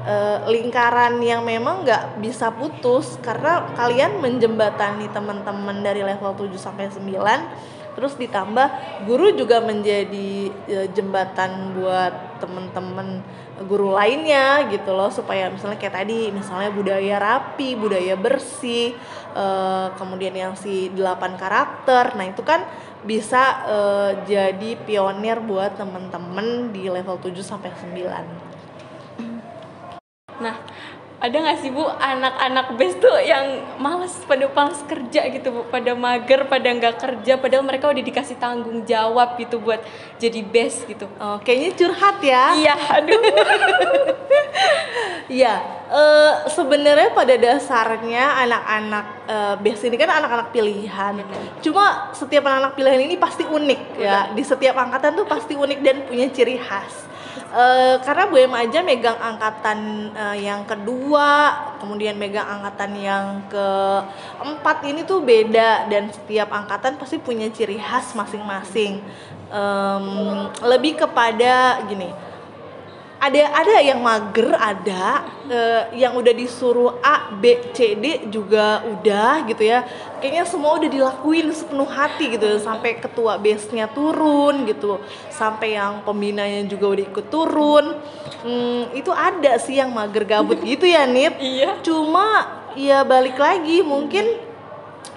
uh, 0.04 0.38
lingkaran 0.46 1.18
yang 1.24 1.42
memang 1.42 1.82
nggak 1.82 2.20
bisa 2.20 2.52
putus 2.52 3.16
karena 3.24 3.68
kalian 3.74 4.20
menjembatani 4.20 5.08
teman-teman 5.10 5.80
dari 5.80 6.04
level 6.04 6.32
7 6.36 6.54
sampai 6.60 6.92
9 6.92 7.74
terus 7.94 8.18
ditambah 8.18 8.68
guru 9.06 9.32
juga 9.38 9.62
menjadi 9.62 10.50
e, 10.50 10.78
jembatan 10.92 11.78
buat 11.78 12.42
temen-temen 12.42 13.22
guru 13.70 13.94
lainnya 13.94 14.66
gitu 14.66 14.90
loh 14.90 15.14
supaya 15.14 15.46
misalnya 15.46 15.78
kayak 15.78 16.02
tadi 16.02 16.34
misalnya 16.34 16.74
budaya 16.74 17.16
rapi 17.22 17.78
budaya 17.78 18.18
bersih 18.18 18.98
e, 19.30 19.46
kemudian 19.94 20.34
yang 20.34 20.54
si 20.58 20.90
delapan 20.90 21.38
karakter. 21.38 22.18
Nah 22.18 22.26
itu 22.26 22.42
kan 22.42 22.66
bisa 23.06 23.62
e, 23.62 23.78
jadi 24.26 24.74
pionir 24.82 25.38
buat 25.38 25.78
temen-temen 25.78 26.74
di 26.74 26.90
level 26.90 27.22
7 27.22 27.30
sampai 27.46 27.70
9 27.70 28.43
Nah, 30.42 30.54
ada 31.24 31.36
nggak 31.40 31.58
sih 31.64 31.72
bu 31.72 31.88
anak-anak 31.88 32.76
best 32.76 33.00
tuh 33.00 33.16
yang 33.24 33.64
males 33.80 34.12
pada 34.28 34.44
males 34.50 34.80
kerja 34.84 35.24
gitu 35.32 35.48
bu? 35.54 35.60
Pada 35.72 35.96
mager 35.96 36.44
pada 36.50 36.68
nggak 36.68 37.00
kerja 37.00 37.40
padahal 37.40 37.64
mereka 37.64 37.88
udah 37.88 38.04
dikasih 38.04 38.36
tanggung 38.36 38.84
jawab 38.84 39.40
gitu 39.40 39.56
buat 39.62 39.80
jadi 40.20 40.44
best 40.44 40.84
gitu. 40.84 41.08
Oh 41.16 41.40
kayaknya 41.40 41.70
curhat 41.78 42.18
ya. 42.20 42.44
Iya 42.58 42.74
aduh. 43.00 43.20
Iya, 45.24 45.56
uh, 45.88 46.44
sebenarnya 46.52 47.16
pada 47.16 47.32
dasarnya 47.40 48.44
anak-anak 48.44 49.06
uh, 49.24 49.54
best 49.56 49.88
ini 49.88 49.96
kan 49.96 50.12
anak-anak 50.12 50.52
pilihan. 50.52 51.16
Cuma 51.64 52.12
setiap 52.12 52.44
anak-anak 52.44 52.76
pilihan 52.76 53.00
ini 53.08 53.16
pasti 53.16 53.40
unik 53.40 53.80
ya. 53.96 54.36
Di 54.36 54.44
setiap 54.44 54.76
angkatan 54.76 55.16
tuh 55.16 55.24
pasti 55.24 55.56
unik 55.56 55.80
dan 55.80 55.96
punya 56.04 56.28
ciri 56.28 56.60
khas 56.60 57.13
uh, 57.54 57.96
karena 58.02 58.26
Bu 58.26 58.36
Emma 58.36 58.66
aja 58.66 58.82
megang 58.82 59.16
angkatan 59.16 60.10
uh, 60.12 60.36
yang 60.36 60.66
kedua, 60.66 61.54
kemudian 61.78 62.18
megang 62.18 62.44
angkatan 62.44 62.92
yang 62.98 63.26
keempat 63.46 64.82
ini 64.90 65.06
tuh 65.06 65.22
beda 65.22 65.86
dan 65.86 66.10
setiap 66.10 66.50
angkatan 66.50 66.98
pasti 66.98 67.22
punya 67.22 67.46
ciri 67.54 67.78
khas 67.78 68.12
masing-masing. 68.18 68.98
Um, 69.54 70.50
lebih 70.66 70.98
kepada 70.98 71.78
gini 71.86 72.10
ada 73.24 73.42
ada 73.56 73.76
yang 73.80 74.04
mager 74.04 74.52
ada 74.52 75.24
uh, 75.48 75.82
yang 75.96 76.12
udah 76.12 76.34
disuruh 76.36 77.00
A 77.00 77.32
B 77.32 77.56
C 77.72 77.96
D 77.96 78.28
juga 78.28 78.84
udah 78.84 79.48
gitu 79.48 79.64
ya. 79.64 79.88
Kayaknya 80.20 80.44
semua 80.44 80.76
udah 80.76 80.90
dilakuin 80.92 81.48
sepenuh 81.48 81.88
hati 81.88 82.36
gitu 82.36 82.60
sampai 82.60 83.00
ketua 83.00 83.40
base-nya 83.40 83.88
turun 83.88 84.68
gitu. 84.68 85.00
Sampai 85.32 85.76
yang 85.80 86.04
pembinanya 86.04 86.68
juga 86.68 86.92
udah 86.92 87.04
ikut 87.08 87.26
turun. 87.32 87.96
Hmm, 88.44 88.92
itu 88.92 89.08
ada 89.08 89.56
sih 89.56 89.80
yang 89.80 89.88
mager 89.88 90.28
gabut 90.28 90.60
gitu 90.68 90.84
ya 90.84 91.08
Nit 91.08 91.40
iya. 91.40 91.80
Cuma 91.80 92.60
ya 92.76 93.00
balik 93.08 93.40
lagi 93.40 93.80
mungkin 93.80 94.52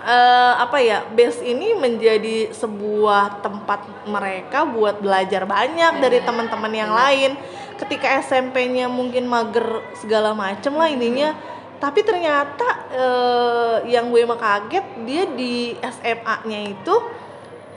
uh, 0.08 0.54
apa 0.64 0.80
ya 0.80 1.04
base 1.12 1.44
ini 1.44 1.76
menjadi 1.76 2.56
sebuah 2.56 3.44
tempat 3.44 4.08
mereka 4.08 4.64
buat 4.64 5.04
belajar 5.04 5.44
banyak 5.44 6.00
dari 6.00 6.24
teman-teman 6.24 6.72
yang 6.72 6.92
lain 6.96 7.36
ketika 7.78 8.20
SMP-nya 8.26 8.90
mungkin 8.90 9.30
mager 9.30 9.86
segala 9.98 10.34
macem 10.34 10.74
lah 10.76 10.90
ininya. 10.90 11.38
Tapi 11.78 12.02
ternyata 12.02 12.68
eh, 12.90 13.76
yang 13.94 14.10
gue 14.10 14.26
mah 14.26 14.42
kaget 14.42 14.86
dia 15.06 15.24
di 15.30 15.78
SMA-nya 15.78 16.74
itu 16.74 16.96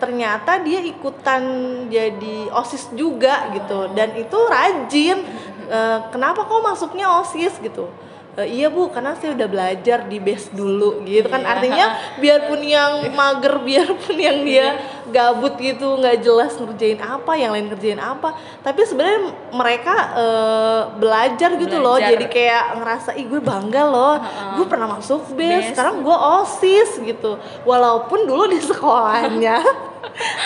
ternyata 0.00 0.56
dia 0.64 0.80
ikutan 0.80 1.42
jadi 1.92 2.48
osis 2.56 2.88
juga 2.96 3.52
gitu. 3.52 3.92
Dan 3.92 4.16
itu 4.16 4.38
rajin. 4.48 5.18
Eh, 5.68 5.98
kenapa 6.08 6.48
kok 6.48 6.64
masuknya 6.64 7.20
osis 7.20 7.60
gitu 7.60 7.86
e, 8.38 8.42
iya 8.46 8.68
bu 8.70 8.90
karena 8.90 9.16
saya 9.18 9.34
udah 9.34 9.48
belajar 9.50 10.06
di 10.06 10.18
base 10.22 10.50
dulu 10.54 11.02
gitu 11.06 11.26
kan 11.26 11.42
iya. 11.42 11.50
artinya 11.56 11.86
biarpun 12.18 12.60
yang 12.62 12.92
mager 13.14 13.54
biarpun 13.62 14.16
yang 14.16 14.38
dia 14.46 14.56
iya. 14.56 14.68
gabut 15.10 15.58
gitu 15.58 15.98
nggak 15.98 16.22
jelas 16.22 16.54
ngerjain 16.54 17.00
apa 17.02 17.32
yang 17.34 17.50
lain 17.54 17.66
ngerjain 17.70 17.98
apa 17.98 18.38
tapi 18.62 18.86
sebenarnya 18.86 19.34
mereka 19.50 19.94
e, 20.14 20.26
belajar 20.98 21.50
gitu 21.58 21.76
belajar. 21.78 21.86
loh 21.86 21.98
jadi 21.98 22.26
kayak 22.30 22.64
ngerasa 22.78 23.10
ih 23.18 23.26
gue 23.26 23.40
bangga 23.42 23.82
loh 23.88 24.14
gue 24.58 24.66
pernah 24.70 24.86
masuk 24.98 25.34
base, 25.34 25.38
base. 25.38 25.68
sekarang 25.74 26.06
gue 26.06 26.16
osis 26.42 26.90
gitu 27.02 27.40
walaupun 27.66 28.28
dulu 28.28 28.46
di 28.46 28.62
sekolahnya 28.62 29.58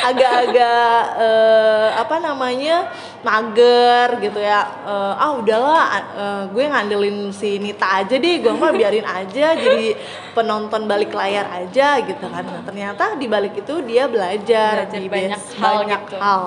agak-agak 0.04 0.98
uh, 1.16 1.88
apa 1.98 2.16
namanya 2.20 2.90
mager 3.24 4.20
gitu 4.20 4.38
ya. 4.42 4.66
Uh, 4.84 5.14
ah 5.16 5.32
udahlah 5.38 5.82
uh, 6.14 6.42
gue 6.52 6.64
ngandelin 6.68 7.32
si 7.32 7.56
Nita 7.62 8.04
aja 8.04 8.14
deh 8.18 8.36
gue 8.42 8.52
mah 8.52 8.74
biarin 8.74 9.06
aja 9.06 9.56
jadi 9.56 9.96
penonton 10.36 10.84
balik 10.84 11.14
layar 11.14 11.48
aja 11.50 12.02
gitu 12.02 12.26
kan. 12.26 12.44
Nah, 12.44 12.62
ternyata 12.66 13.16
di 13.16 13.26
balik 13.30 13.54
itu 13.56 13.80
dia 13.86 14.10
belajar, 14.10 14.90
belajar 14.90 15.00
di 15.00 15.08
banyak 15.08 15.40
hal 15.58 15.74
banyak 15.84 16.02
gitu. 16.10 16.16
hal. 16.18 16.42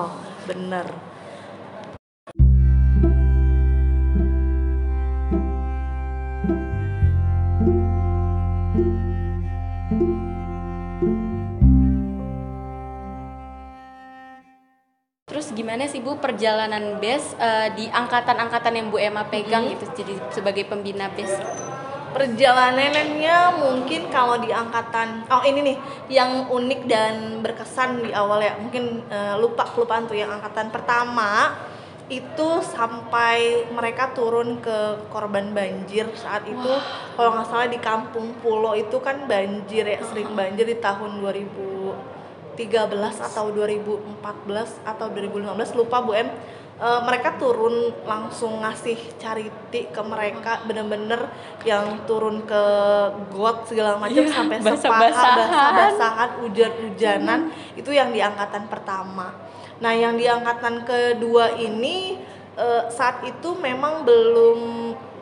Bener 0.48 1.07
gimana 15.58 15.90
sih 15.90 15.98
Bu 15.98 16.22
perjalanan 16.22 17.02
BES 17.02 17.34
uh, 17.34 17.74
di 17.74 17.90
angkatan-angkatan 17.90 18.78
yang 18.78 18.86
Bu 18.94 19.02
Emma 19.02 19.26
pegang 19.26 19.66
hmm. 19.66 19.74
gitu 19.74 19.84
jadi 20.06 20.14
sebagai 20.30 20.62
pembina 20.70 21.10
BES? 21.10 21.34
Perjalanannya 22.14 23.58
mungkin 23.58 24.06
kalau 24.08 24.38
di 24.38 24.54
angkatan 24.54 25.26
oh 25.26 25.42
ini 25.42 25.74
nih 25.74 25.76
yang 26.14 26.46
unik 26.46 26.80
dan 26.86 27.42
berkesan 27.42 28.06
di 28.06 28.14
awal 28.14 28.38
ya 28.38 28.54
mungkin 28.54 29.02
uh, 29.10 29.34
lupa 29.34 29.66
kelupaan 29.74 30.06
tuh 30.06 30.14
yang 30.14 30.30
angkatan 30.30 30.70
pertama 30.70 31.58
itu 32.08 32.64
sampai 32.64 33.68
mereka 33.68 34.16
turun 34.16 34.64
ke 34.64 35.10
korban 35.12 35.52
banjir 35.52 36.08
saat 36.16 36.48
itu 36.48 36.72
kalau 37.18 37.36
nggak 37.36 37.48
salah 37.52 37.68
di 37.68 37.76
kampung 37.76 38.32
Pulau 38.40 38.72
itu 38.72 38.96
kan 39.04 39.28
banjir 39.28 39.84
ya 39.84 40.00
sering 40.08 40.32
banjir 40.32 40.64
di 40.64 40.80
tahun 40.80 41.20
2000 41.20 41.77
2013 42.58 43.22
atau 43.30 43.54
2014 43.54 44.82
atau 44.82 45.06
2015 45.14 45.78
lupa 45.78 46.02
Bu 46.02 46.12
Em. 46.18 46.26
Eh, 46.78 47.00
mereka 47.02 47.34
turun 47.42 47.90
langsung 48.06 48.62
ngasih 48.62 49.18
charity 49.18 49.90
ke 49.90 49.98
mereka 49.98 50.62
bener-bener 50.62 51.26
yang 51.66 52.06
turun 52.06 52.46
ke 52.46 52.62
got 53.34 53.66
segala 53.66 53.98
macam 53.98 54.22
Iya, 54.22 54.30
sampai 54.30 54.62
basah-basahan. 54.62 54.78
sepaha 54.78 55.34
basah-basahan 55.74 56.30
hujan-hujanan 56.38 57.40
itu 57.74 57.90
yang 57.90 58.14
di 58.14 58.22
angkatan 58.22 58.70
pertama. 58.70 59.34
Nah 59.82 59.90
yang 59.90 60.14
di 60.14 60.30
angkatan 60.30 60.86
kedua 60.86 61.58
ini 61.58 62.22
eh, 62.54 62.82
saat 62.94 63.26
itu 63.26 63.58
memang 63.58 64.06
belum 64.06 64.58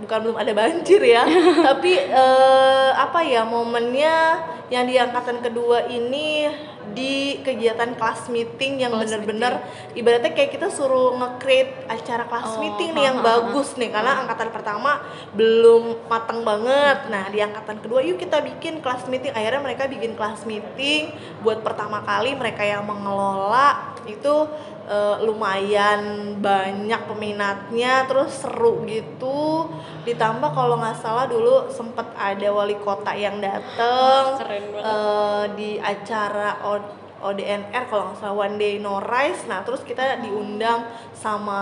bukan 0.02 0.18
belum 0.28 0.36
ada 0.36 0.52
banjir 0.52 1.00
ya. 1.02 1.24
Tapi 1.72 1.92
eh, 1.96 2.90
apa 2.96 3.20
ya 3.24 3.42
momennya 3.44 4.44
yang 4.66 4.84
di 4.86 4.98
angkatan 4.98 5.38
kedua 5.42 5.86
ini 5.86 6.50
di 6.96 7.42
kegiatan 7.42 7.98
kelas 7.98 8.30
meeting 8.32 8.80
yang 8.80 8.94
Kelas 8.94 9.04
bener-bener 9.04 9.60
ibaratnya 9.92 10.32
kayak 10.32 10.54
kita 10.54 10.72
suruh 10.72 11.18
nge-create 11.18 11.84
acara 11.90 12.24
kelas 12.24 12.56
Oh, 12.56 12.62
meeting 12.62 12.94
nih 12.94 13.04
yang 13.10 13.18
bagus 13.20 13.74
nih 13.74 13.90
karena 13.90 14.22
angkatan 14.22 14.48
pertama 14.54 15.02
belum 15.34 16.08
matang 16.08 16.46
banget. 16.46 17.10
Nah 17.10 17.26
di 17.28 17.42
angkatan 17.42 17.82
kedua 17.82 18.00
yuk 18.06 18.16
kita 18.22 18.38
bikin 18.40 18.80
kelas 18.80 19.10
meeting. 19.10 19.34
Akhirnya 19.34 19.60
mereka 19.60 19.90
bikin 19.90 20.14
kelas 20.14 20.46
meeting 20.46 21.12
buat 21.42 21.60
pertama 21.60 22.00
kali 22.06 22.32
mereka 22.38 22.62
yang 22.62 22.86
mengelola. 22.86 23.98
Itu 24.06 24.46
eh, 24.86 25.16
lumayan 25.20 26.00
banyak 26.38 27.00
peminatnya 27.04 28.06
terus 28.06 28.40
seru 28.40 28.86
gitu. 28.86 29.66
Ditambah 30.02 30.50
kalau 30.50 30.78
nggak 30.78 30.96
salah 30.96 31.26
dulu 31.26 31.66
sempet 31.68 32.06
ada 32.14 32.48
wali 32.48 32.78
kota 32.78 33.10
yang 33.12 33.36
dateng 33.38 34.38
eh, 34.80 35.44
di 35.52 35.70
acara 35.76 36.62
O- 36.62 36.94
ODNR 37.16 37.84
kalau 37.86 38.02
nggak 38.06 38.18
salah 38.20 38.36
One 38.36 38.56
Day 38.56 38.78
No 38.78 39.00
Rise. 39.00 39.44
Nah 39.44 39.60
terus 39.60 39.82
kita 39.82 40.20
diundang 40.20 40.86
sama 41.12 41.60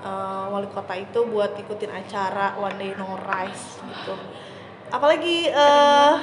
eh, 0.00 0.44
wali 0.48 0.68
kota 0.68 0.94
itu 0.94 1.24
buat 1.24 1.52
ikutin 1.54 1.92
acara 1.92 2.56
One 2.56 2.78
Day 2.78 2.92
No 2.94 3.18
Rise 3.18 3.80
gitu. 3.80 4.14
Apalagi 4.88 5.48
eh 5.48 6.14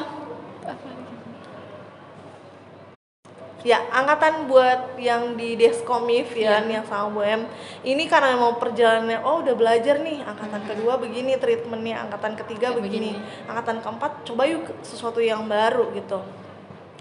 ya 3.61 3.77
angkatan 3.87 4.45
buat 4.45 4.97
yang 4.97 5.33
di 5.33 5.53
Deskomif 5.53 6.33
ya 6.33 6.59
Iya. 6.59 6.81
yang 6.81 6.85
sama 6.85 7.11
Bu 7.11 7.21
Em 7.21 7.45
ini 7.83 8.05
karena 8.05 8.33
mau 8.33 8.57
perjalanannya 8.57 9.21
oh 9.21 9.39
udah 9.39 9.53
belajar 9.53 9.99
nih 9.99 10.17
angkatan 10.21 10.65
kedua 10.65 10.97
begini 10.97 11.37
treatmentnya 11.37 12.01
angkatan 12.01 12.33
ketiga 12.35 12.69
Kayak 12.69 12.81
begini. 12.81 13.11
begini. 13.13 13.45
angkatan 13.45 13.77
keempat 13.79 14.11
coba 14.23 14.43
yuk 14.45 14.65
sesuatu 14.81 15.19
yang 15.19 15.45
baru 15.45 15.93
gitu 15.93 16.19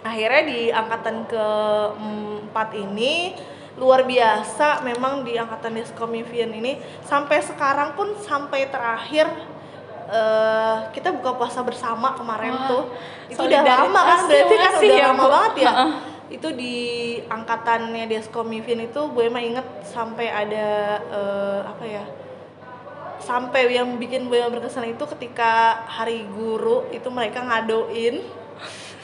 akhirnya 0.00 0.42
di 0.44 0.60
angkatan 0.68 1.24
keempat 1.24 2.68
ini 2.74 3.32
luar 3.76 4.04
biasa 4.04 4.82
memang 4.82 5.24
di 5.24 5.36
angkatan 5.36 5.72
Deskomivian 5.74 6.52
ini 6.52 6.76
sampai 7.00 7.40
sekarang 7.40 7.96
pun 7.96 8.12
sampai 8.18 8.68
terakhir 8.68 9.24
eh, 10.06 10.76
kita 10.92 11.14
buka 11.14 11.36
puasa 11.36 11.62
bersama 11.62 12.12
kemarin 12.12 12.52
Wah, 12.54 12.68
tuh 12.68 12.82
itu 13.28 13.40
udah 13.40 13.62
lama 13.62 14.00
kan 14.02 14.20
berarti 14.26 14.54
kan 14.54 14.72
udah 14.76 14.90
ya, 14.92 15.06
lama 15.08 15.22
Bu. 15.22 15.30
banget 15.30 15.54
ya 15.56 15.72
Heeh. 15.72 15.90
Itu 16.30 16.48
di 16.54 16.76
angkatannya 17.26 18.06
Deskomivian 18.06 18.86
itu 18.86 19.10
Bu 19.10 19.26
Emma 19.26 19.42
inget 19.42 19.66
sampai 19.82 20.30
ada 20.30 20.68
eh, 21.10 21.60
apa 21.66 21.84
ya 21.84 22.04
sampai 23.20 23.68
yang 23.68 24.00
bikin 24.00 24.26
Emma 24.32 24.48
berkesan 24.48 24.96
itu 24.96 25.04
ketika 25.16 25.84
hari 25.84 26.24
guru 26.32 26.88
itu 26.90 27.06
mereka 27.12 27.44
ngadoin. 27.44 28.24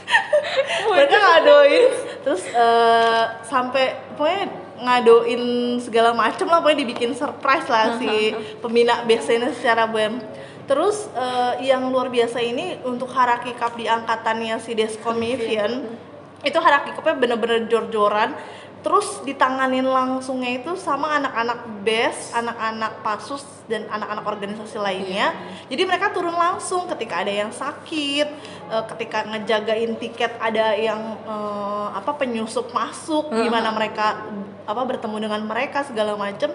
Mereka 0.91 1.17
ngadoin 1.19 1.91
terus 2.23 2.47
eh, 2.47 3.25
sampai 3.43 3.99
pokoknya 4.15 4.47
ngadoin 4.77 5.43
segala 5.83 6.15
macem 6.15 6.47
lah 6.47 6.63
pokoknya 6.63 6.79
dibikin 6.87 7.11
surprise 7.11 7.67
lah 7.67 7.99
si 7.99 8.31
pembina 8.63 9.03
biasanya 9.03 9.51
secara 9.51 9.91
BEM. 9.91 10.23
Terus 10.67 11.11
eh, 11.11 11.67
yang 11.67 11.91
luar 11.91 12.07
biasa 12.07 12.39
ini 12.39 12.79
untuk 12.87 13.11
harakikap 13.11 13.75
di 13.75 13.91
angkatannya 13.91 14.63
si 14.63 14.79
Deskomivian 14.79 16.06
itu 16.47 16.59
harakikapnya 16.63 17.19
bener-bener 17.19 17.67
jor-joran 17.67 18.39
terus 18.87 19.19
ditanganin 19.27 19.83
langsungnya 19.83 20.63
itu 20.63 20.79
sama 20.79 21.19
anak-anak 21.19 21.83
BES, 21.83 22.31
anak-anak 22.39 23.03
pasus 23.03 23.43
dan 23.67 23.83
anak-anak 23.91 24.23
organisasi 24.23 24.79
lainnya. 24.79 25.35
Jadi 25.67 25.83
mereka 25.83 26.15
turun 26.15 26.39
langsung 26.39 26.87
ketika 26.95 27.27
ada 27.27 27.35
yang 27.35 27.51
sakit, 27.51 28.29
eh, 28.71 28.85
ketika 28.95 29.27
ngejagain 29.27 29.99
tiket 29.99 30.39
ada 30.39 30.79
yang 30.79 31.19
eh, 31.19 31.89
apa 31.99 32.15
penyusup 32.15 32.71
masuk, 32.71 33.27
gimana 33.35 33.75
mereka 33.75 34.23
apa 34.63 34.83
bertemu 34.87 35.19
dengan 35.19 35.43
mereka 35.43 35.83
segala 35.83 36.15
macem. 36.15 36.55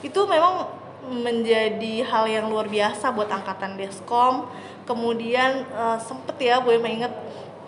Itu 0.00 0.24
memang 0.24 0.72
menjadi 1.12 2.08
hal 2.08 2.24
yang 2.24 2.48
luar 2.48 2.72
biasa 2.72 3.12
buat 3.12 3.28
angkatan 3.28 3.76
Deskom. 3.76 4.48
Kemudian 4.88 5.68
eh, 5.68 5.98
sempet 6.00 6.40
ya, 6.40 6.56
gue 6.64 6.80
inget 6.80 7.12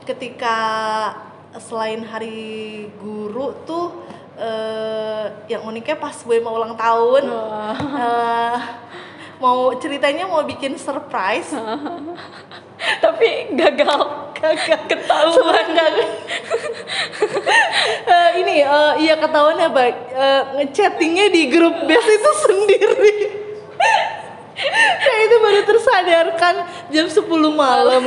ketika 0.08 0.56
selain 1.56 2.04
hari 2.04 2.84
guru 3.00 3.56
tuh 3.64 4.04
eh, 4.36 5.26
yang 5.48 5.64
uniknya 5.64 5.96
pas 5.96 6.12
gue 6.12 6.38
mau 6.44 6.60
ulang 6.60 6.76
tahun. 6.76 7.24
Eh, 7.96 8.56
mau 9.40 9.72
ceritanya 9.80 10.28
mau 10.28 10.44
bikin 10.44 10.76
surprise. 10.76 11.56
Tapi 13.04 13.56
gagal. 13.58 14.28
kagak 14.38 14.86
Ketahuan. 14.86 15.34
Sebenarnya 15.34 16.06
Eh, 18.08 18.30
ini 18.40 18.62
eh, 18.62 18.92
iya 19.02 19.14
ketahuan 19.18 19.58
ya 19.58 19.68
baik 19.68 19.96
Eh, 20.14 20.42
ngechattingnya 20.60 21.26
di 21.32 21.50
grup 21.50 21.74
biasa 21.84 22.10
itu 22.14 22.32
sendiri. 22.46 23.14
Kayak 25.04 25.20
itu 25.26 25.36
baru 25.38 25.60
tersadarkan 25.66 26.54
jam 26.90 27.06
10 27.10 27.26
malam. 27.52 28.04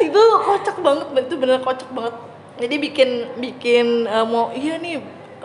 Itu 0.00 0.22
kocak 0.44 0.76
banget 0.80 1.06
itu 1.28 1.34
bener 1.36 1.60
kocak 1.64 1.88
banget 1.92 2.29
jadi 2.60 2.76
bikin 2.76 3.10
bikin 3.40 3.86
eh, 4.04 4.26
mau 4.28 4.52
iya 4.52 4.76
nih 4.76 5.00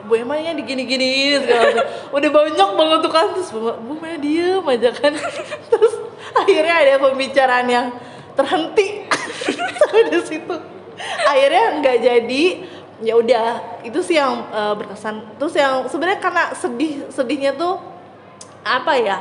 Bu 0.06 0.14
Emanya 0.22 0.54
digini-gini 0.54 1.34
segala. 1.42 1.82
Udah 2.14 2.30
banyak 2.30 2.70
banget 2.78 3.00
tuh 3.02 3.12
kan 3.12 3.34
terus 3.34 3.50
Bu 3.50 3.74
Bu 3.74 3.98
diem 4.22 4.62
aja 4.62 4.90
kan. 4.94 5.18
Terus 5.74 5.94
akhirnya 6.38 6.76
ada 6.86 6.94
pembicaraan 7.02 7.66
yang 7.66 7.88
terhenti 8.38 9.10
sampai 9.82 10.14
di 10.14 10.20
situ. 10.22 10.56
Akhirnya 11.26 11.82
nggak 11.82 11.98
jadi 12.06 12.44
ya 13.02 13.14
udah 13.18 13.82
itu 13.82 14.00
sih 14.06 14.22
yang 14.22 14.46
eh, 14.54 14.74
berkesan. 14.78 15.42
Terus 15.42 15.54
yang 15.58 15.90
sebenarnya 15.90 16.22
karena 16.22 16.44
sedih 16.54 17.10
sedihnya 17.10 17.58
tuh 17.58 17.82
apa 18.62 18.94
ya? 19.02 19.18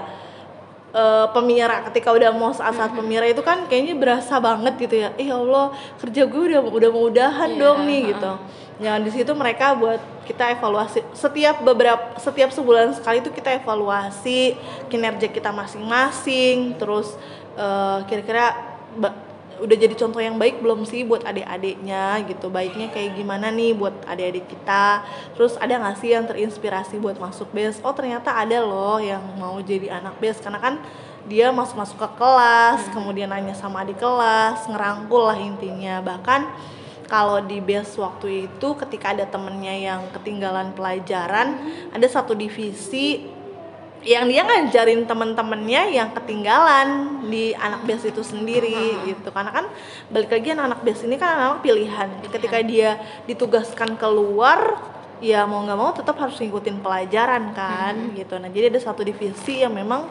Eh, 0.94 1.26
pemira 1.34 1.82
ketika 1.90 2.14
udah 2.14 2.30
mau 2.30 2.54
saat-saat 2.54 2.94
pemira 2.94 3.26
itu 3.26 3.42
kan 3.42 3.66
kayaknya 3.66 3.98
berasa 3.98 4.38
banget 4.38 4.78
gitu 4.78 4.94
ya. 5.02 5.10
Eh 5.18 5.26
ya 5.26 5.36
Allah, 5.36 5.74
kerja 5.98 6.22
gue 6.24 6.42
udah 6.54 6.60
udah 6.70 6.90
mau 6.94 7.04
udahan 7.10 7.50
Iya, 7.50 7.60
dong 7.60 7.78
nih 7.90 8.00
gitu. 8.14 8.32
Yang 8.78 8.98
di 9.06 9.10
situ 9.20 9.32
mereka 9.34 9.74
buat 9.74 9.98
kita 10.24 10.54
evaluasi 10.56 11.04
setiap 11.14 11.60
beberapa 11.62 12.16
setiap 12.16 12.48
sebulan 12.50 12.94
sekali 12.96 13.20
itu 13.20 13.30
kita 13.30 13.60
evaluasi 13.60 14.54
kinerja 14.88 15.28
kita 15.30 15.50
masing-masing, 15.52 16.78
terus 16.78 17.14
eh, 17.58 17.98
kira-kira 18.06 18.54
ba- 18.94 19.14
udah 19.62 19.76
jadi 19.76 19.94
contoh 19.94 20.18
yang 20.18 20.38
baik 20.40 20.58
belum 20.58 20.86
sih 20.88 21.06
buat 21.06 21.22
adik-adiknya 21.22 22.22
gitu? 22.26 22.50
Baiknya 22.50 22.90
kayak 22.90 23.14
gimana 23.18 23.50
nih 23.50 23.74
buat 23.74 23.94
adik-adik 24.06 24.50
kita? 24.50 25.04
Terus 25.38 25.54
ada 25.60 25.78
nggak 25.78 25.96
sih 26.00 26.10
yang 26.14 26.26
terinspirasi 26.26 26.98
buat 26.98 27.18
masuk 27.18 27.50
bes 27.54 27.78
oh 27.82 27.94
ternyata 27.94 28.34
ada 28.34 28.62
loh 28.62 28.98
yang 28.98 29.22
mau 29.38 29.58
jadi 29.62 30.00
anak 30.02 30.18
bes 30.18 30.38
karena 30.42 30.58
kan 30.58 30.74
dia 31.24 31.48
masuk 31.48 31.80
masuk 31.80 31.96
ke 31.96 32.08
kelas 32.20 32.84
kemudian 32.92 33.32
nanya 33.32 33.56
sama 33.56 33.80
adik 33.80 33.96
kelas 33.96 34.68
ngerangkul 34.68 35.30
lah 35.30 35.38
intinya. 35.38 36.04
Bahkan 36.04 36.40
kalau 37.04 37.40
di 37.44 37.60
base 37.60 38.00
waktu 38.00 38.48
itu 38.48 38.68
ketika 38.80 39.12
ada 39.12 39.28
temennya 39.28 39.76
yang 39.76 40.00
ketinggalan 40.12 40.72
pelajaran 40.72 41.60
ada 41.92 42.06
satu 42.08 42.32
divisi 42.32 43.33
yang 44.04 44.28
dia 44.28 44.44
ngajarin 44.44 45.08
temen-temennya 45.08 45.88
yang 45.88 46.12
ketinggalan 46.12 47.20
di 47.24 47.56
anak 47.56 47.88
base 47.88 48.12
itu 48.12 48.20
sendiri 48.20 49.00
gitu. 49.08 49.32
Karena 49.32 49.50
kan 49.50 49.66
balik 50.12 50.28
lagi 50.28 50.52
anak-anak 50.52 50.80
base 50.84 51.02
ini 51.08 51.16
kan 51.16 51.40
anak 51.40 51.64
pilihan. 51.64 52.08
Ketika 52.28 52.60
dia 52.60 53.00
ditugaskan 53.24 53.96
keluar 53.96 54.76
ya 55.24 55.48
mau 55.48 55.64
nggak 55.64 55.78
mau 55.80 55.90
tetap 55.96 56.20
harus 56.20 56.36
ngikutin 56.36 56.84
pelajaran 56.84 57.56
kan 57.56 58.12
gitu. 58.12 58.36
Nah 58.36 58.52
jadi 58.52 58.68
ada 58.68 58.80
satu 58.84 59.00
divisi 59.00 59.64
yang 59.64 59.72
memang 59.72 60.04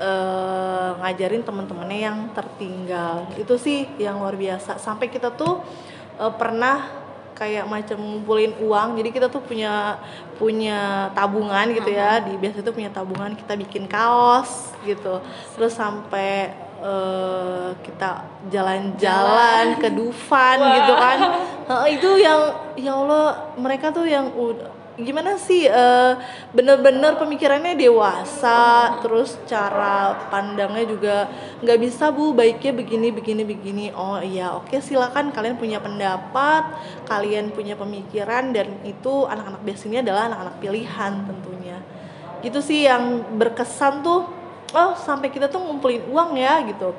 eh, 0.00 0.90
ngajarin 1.04 1.44
temen-temennya 1.44 2.00
yang 2.00 2.18
tertinggal. 2.32 3.28
Itu 3.36 3.60
sih 3.60 3.84
yang 4.00 4.24
luar 4.24 4.40
biasa. 4.40 4.80
Sampai 4.80 5.12
kita 5.12 5.36
tuh 5.36 5.60
eh, 6.16 6.32
pernah 6.32 7.03
kayak 7.34 7.66
macam 7.66 7.98
ngumpulin 7.98 8.54
uang. 8.62 8.98
Jadi 8.98 9.08
kita 9.10 9.26
tuh 9.28 9.42
punya 9.42 9.98
punya 10.38 11.10
tabungan 11.12 11.70
gitu 11.74 11.90
ya. 11.90 12.22
Di 12.22 12.34
biasa 12.38 12.62
itu 12.62 12.72
punya 12.74 12.90
tabungan 12.90 13.34
kita 13.34 13.54
bikin 13.58 13.84
kaos 13.90 14.74
gitu. 14.86 15.20
Terus 15.58 15.74
sampai 15.74 16.54
eh, 16.82 17.68
kita 17.82 18.26
jalan-jalan 18.50 19.78
ke 19.78 19.88
Dufan 19.90 20.58
gitu 20.62 20.94
kan. 20.94 21.18
Heeh, 21.70 21.86
itu 21.98 22.10
yang 22.18 22.40
ya 22.74 22.92
Allah 22.94 23.54
mereka 23.58 23.94
tuh 23.94 24.06
yang 24.06 24.30
udah 24.34 24.73
gimana 24.94 25.34
sih 25.34 25.66
eh, 25.66 26.12
bener-bener 26.54 27.18
pemikirannya 27.18 27.74
dewasa 27.74 28.94
terus 29.02 29.34
cara 29.50 30.14
pandangnya 30.30 30.86
juga 30.86 31.16
nggak 31.62 31.78
bisa 31.82 32.14
bu? 32.14 32.30
Baiknya 32.30 32.70
begini 32.70 33.10
begini 33.10 33.42
begini. 33.42 33.86
Oh 33.90 34.22
iya 34.22 34.54
oke 34.54 34.78
silakan 34.78 35.34
kalian 35.34 35.58
punya 35.58 35.82
pendapat 35.82 36.78
kalian 37.10 37.50
punya 37.50 37.74
pemikiran 37.74 38.54
dan 38.54 38.70
itu 38.86 39.26
anak-anak 39.26 39.66
biasanya 39.66 40.06
adalah 40.06 40.22
anak-anak 40.30 40.56
pilihan 40.62 41.12
tentunya. 41.26 41.78
Gitu 42.46 42.58
sih 42.62 42.86
yang 42.86 43.34
berkesan 43.34 44.06
tuh 44.06 44.30
oh 44.74 44.92
sampai 44.94 45.34
kita 45.34 45.50
tuh 45.50 45.58
ngumpulin 45.58 46.06
uang 46.06 46.38
ya 46.38 46.62
gitu. 46.70 46.94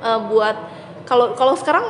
Eh, 0.00 0.20
buat 0.32 0.56
kalau 1.02 1.34
kalau 1.34 1.52
sekarang 1.52 1.84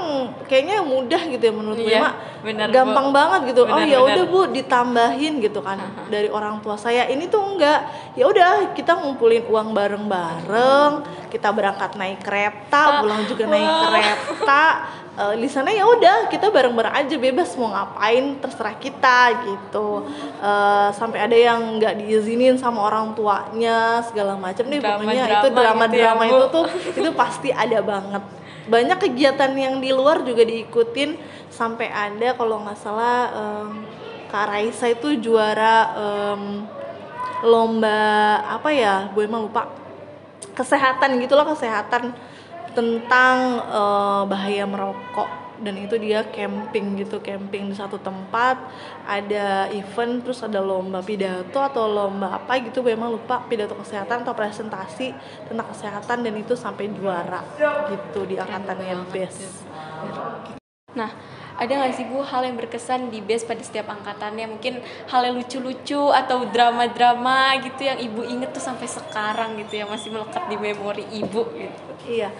kayaknya 0.44 0.80
mudah 0.80 1.20
gitu 1.26 1.42
ya 1.42 1.52
menurut 1.52 1.76
Iya, 1.76 2.00
Mak. 2.00 2.14
benar, 2.40 2.66
gampang 2.70 3.06
Bu. 3.08 3.14
banget 3.14 3.40
gitu. 3.48 3.60
Oh 3.62 3.76
Benar, 3.76 3.84
ya 3.86 3.98
udah 4.00 4.24
bu 4.24 4.40
ditambahin 4.48 5.32
gitu 5.38 5.60
kan 5.60 5.76
dari 6.08 6.26
orang 6.26 6.58
tua 6.58 6.74
saya. 6.74 7.04
Ini 7.04 7.26
tuh 7.26 7.42
enggak. 7.44 7.80
Ya 8.14 8.24
udah 8.24 8.72
kita 8.72 8.96
ngumpulin 8.96 9.44
uang 9.44 9.72
bareng-bareng 9.72 10.92
kita 11.28 11.48
berangkat 11.48 11.94
naik 11.94 12.20
kereta 12.20 13.00
pulang 13.00 13.22
juga 13.24 13.44
naik 13.46 13.68
kereta. 13.84 14.64
Eh, 15.12 15.34
di 15.36 15.46
sana 15.46 15.68
ya 15.68 15.84
udah 15.84 16.26
kita 16.26 16.48
bareng-bareng 16.48 16.94
aja 16.96 17.14
bebas 17.14 17.52
mau 17.54 17.68
ngapain 17.68 18.40
terserah 18.40 18.72
kita 18.74 19.18
gitu. 19.44 20.06
Eh, 20.40 20.88
sampai 20.92 21.18
ada 21.20 21.36
yang 21.36 21.76
nggak 21.76 21.98
diizinin 21.98 22.56
sama 22.56 22.80
orang 22.80 23.12
tuanya 23.12 24.00
segala 24.02 24.34
macam 24.34 24.64
deh. 24.64 24.80
Pokoknya 24.80 25.24
itu 25.28 25.48
Drama-drama 25.50 25.84
drama-drama 25.86 26.22
gitu 26.24 26.32
ya, 26.32 26.38
itu 26.40 26.40
Bu. 26.40 26.54
tuh 26.56 26.64
itu 26.96 27.10
pasti 27.12 27.48
ada 27.50 27.78
banget 27.80 28.22
banyak 28.70 28.98
kegiatan 29.02 29.50
yang 29.58 29.82
di 29.82 29.90
luar 29.90 30.22
juga 30.22 30.46
diikutin. 30.46 31.18
Sampai 31.50 31.90
ada 31.90 32.38
kalau 32.38 32.62
nggak 32.62 32.78
salah 32.78 33.18
em, 33.34 33.70
Kak 34.30 34.46
Raisa 34.46 34.86
itu 34.86 35.18
juara 35.18 35.90
em, 35.98 36.42
lomba 37.42 38.38
apa 38.46 38.70
ya 38.70 39.10
gue 39.10 39.26
emang 39.26 39.50
lupa. 39.50 39.66
Kesehatan 40.54 41.18
gitulah 41.18 41.44
kesehatan 41.50 42.14
tentang 42.70 43.36
eh, 43.66 44.22
bahaya 44.30 44.64
merokok 44.70 45.39
dan 45.60 45.74
itu 45.76 45.96
dia 46.00 46.24
camping 46.32 46.96
gitu 46.96 47.20
camping 47.20 47.68
di 47.68 47.76
satu 47.76 48.00
tempat 48.00 48.56
ada 49.04 49.68
event 49.70 50.24
terus 50.24 50.40
ada 50.40 50.58
lomba 50.58 51.04
pidato 51.04 51.60
atau 51.60 51.86
lomba 51.86 52.40
apa 52.40 52.60
gitu 52.64 52.80
gue 52.80 52.96
emang 52.96 53.12
lupa 53.12 53.44
pidato 53.46 53.76
kesehatan 53.76 54.24
atau 54.24 54.32
presentasi 54.32 55.12
tentang 55.46 55.68
kesehatan 55.70 56.24
dan 56.24 56.34
itu 56.36 56.56
sampai 56.56 56.88
juara 56.92 57.44
gitu 57.92 58.24
di 58.24 58.40
angkatannya 58.40 58.96
best 59.12 59.68
Nah, 60.90 61.10
ada 61.54 61.70
nggak 61.70 61.94
sih 61.94 62.06
Bu 62.10 62.24
hal 62.24 62.42
yang 62.42 62.58
berkesan 62.58 63.14
di 63.14 63.22
base 63.22 63.46
pada 63.46 63.62
setiap 63.62 63.92
angkatannya? 63.94 64.50
Mungkin 64.50 64.82
hal 65.06 65.20
yang 65.22 65.38
lucu-lucu 65.38 66.10
atau 66.10 66.48
drama-drama 66.50 67.54
gitu 67.62 67.86
yang 67.86 68.00
Ibu 68.00 68.26
inget 68.26 68.50
tuh 68.50 68.64
sampai 68.64 68.90
sekarang 68.90 69.60
gitu 69.62 69.78
yang 69.78 69.88
masih 69.92 70.10
melekat 70.10 70.50
di 70.50 70.56
memori 70.58 71.06
Ibu 71.06 71.42
gitu. 71.54 71.90
Iya. 72.10 72.34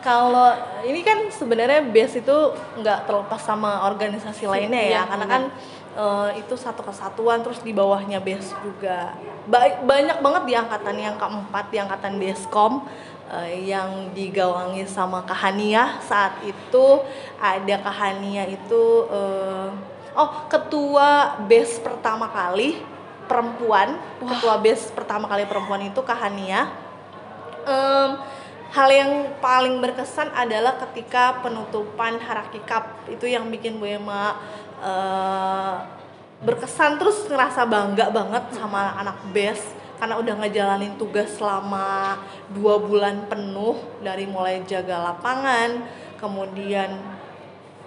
Kalau 0.00 0.54
ini 0.82 1.02
kan 1.02 1.18
sebenarnya 1.28 1.82
BES 1.82 2.22
itu 2.22 2.36
nggak 2.78 3.04
terlepas 3.04 3.42
sama 3.42 3.84
organisasi 3.84 4.46
lainnya 4.46 4.78
ya, 4.78 4.90
Iya, 4.90 5.02
karena 5.06 5.26
benar. 5.26 5.34
kan 5.34 5.42
eh, 5.96 6.30
itu 6.40 6.54
satu 6.54 6.82
kesatuan 6.82 7.42
terus 7.42 7.58
di 7.60 7.72
bawahnya 7.72 8.18
BES 8.18 8.54
juga. 8.62 9.16
Ba- 9.46 9.82
banyak 9.82 10.18
banget 10.20 10.42
di 10.46 10.54
angkatan 10.54 10.96
yang 10.96 11.16
keempat 11.16 11.64
di 11.70 11.78
angkatan 11.78 12.18
Deskom 12.18 12.86
eh, 13.26 13.66
yang 13.66 14.14
digawangi 14.14 14.86
sama 14.86 15.26
Kahania 15.26 15.98
saat 16.00 16.38
itu 16.42 16.86
ada 17.36 17.76
Kahania 17.82 18.46
itu 18.46 18.82
eh, 19.10 19.68
oh 20.14 20.30
ketua 20.46 21.40
BES 21.44 21.82
pertama 21.82 22.30
kali 22.30 22.78
perempuan, 23.26 23.98
ketua 24.22 24.54
BES 24.56 24.94
pertama 24.94 25.26
kali 25.26 25.50
perempuan 25.50 25.82
itu 25.82 25.98
Kahania. 26.00 26.70
Em, 27.66 28.10
hal 28.76 28.92
yang 28.92 29.12
paling 29.40 29.80
berkesan 29.80 30.28
adalah 30.36 30.76
ketika 30.84 31.40
penutupan 31.40 32.20
Haraki 32.20 32.60
Cup. 32.68 33.08
Itu 33.08 33.24
yang 33.24 33.48
bikin 33.48 33.80
Bu 33.80 33.88
Emma 33.88 34.36
eh, 34.84 35.74
berkesan 36.44 37.00
terus 37.00 37.24
ngerasa 37.24 37.64
bangga 37.64 38.12
banget 38.12 38.52
sama 38.52 38.92
anak 39.00 39.16
BES. 39.32 39.88
Karena 39.96 40.20
udah 40.20 40.44
ngejalanin 40.44 41.00
tugas 41.00 41.40
selama 41.40 42.20
dua 42.52 42.76
bulan 42.76 43.24
penuh 43.32 43.80
dari 44.04 44.28
mulai 44.28 44.60
jaga 44.68 45.00
lapangan 45.00 45.80
kemudian 46.20 47.00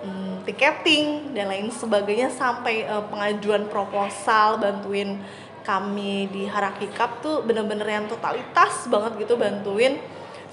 mm, 0.01 0.41
tiketing 0.41 1.37
dan 1.37 1.53
lain 1.53 1.69
sebagainya 1.69 2.33
sampai 2.33 2.89
eh, 2.89 3.03
pengajuan 3.13 3.69
proposal 3.69 4.57
bantuin 4.57 5.21
kami 5.61 6.25
di 6.33 6.49
Haraki 6.49 6.89
Cup 6.97 7.21
tuh 7.21 7.45
bener-bener 7.45 7.85
yang 7.85 8.09
totalitas 8.09 8.89
banget 8.89 9.21
gitu 9.21 9.37
bantuin 9.37 10.01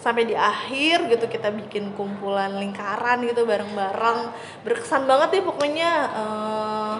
sampai 0.00 0.28
di 0.28 0.36
akhir 0.36 1.08
gitu 1.10 1.26
kita 1.26 1.50
bikin 1.50 1.92
kumpulan 1.96 2.52
lingkaran 2.56 3.24
gitu 3.24 3.48
bareng-bareng. 3.48 4.30
Berkesan 4.62 5.08
banget 5.08 5.40
ya 5.40 5.42
pokoknya 5.42 5.90
eh, 6.14 6.94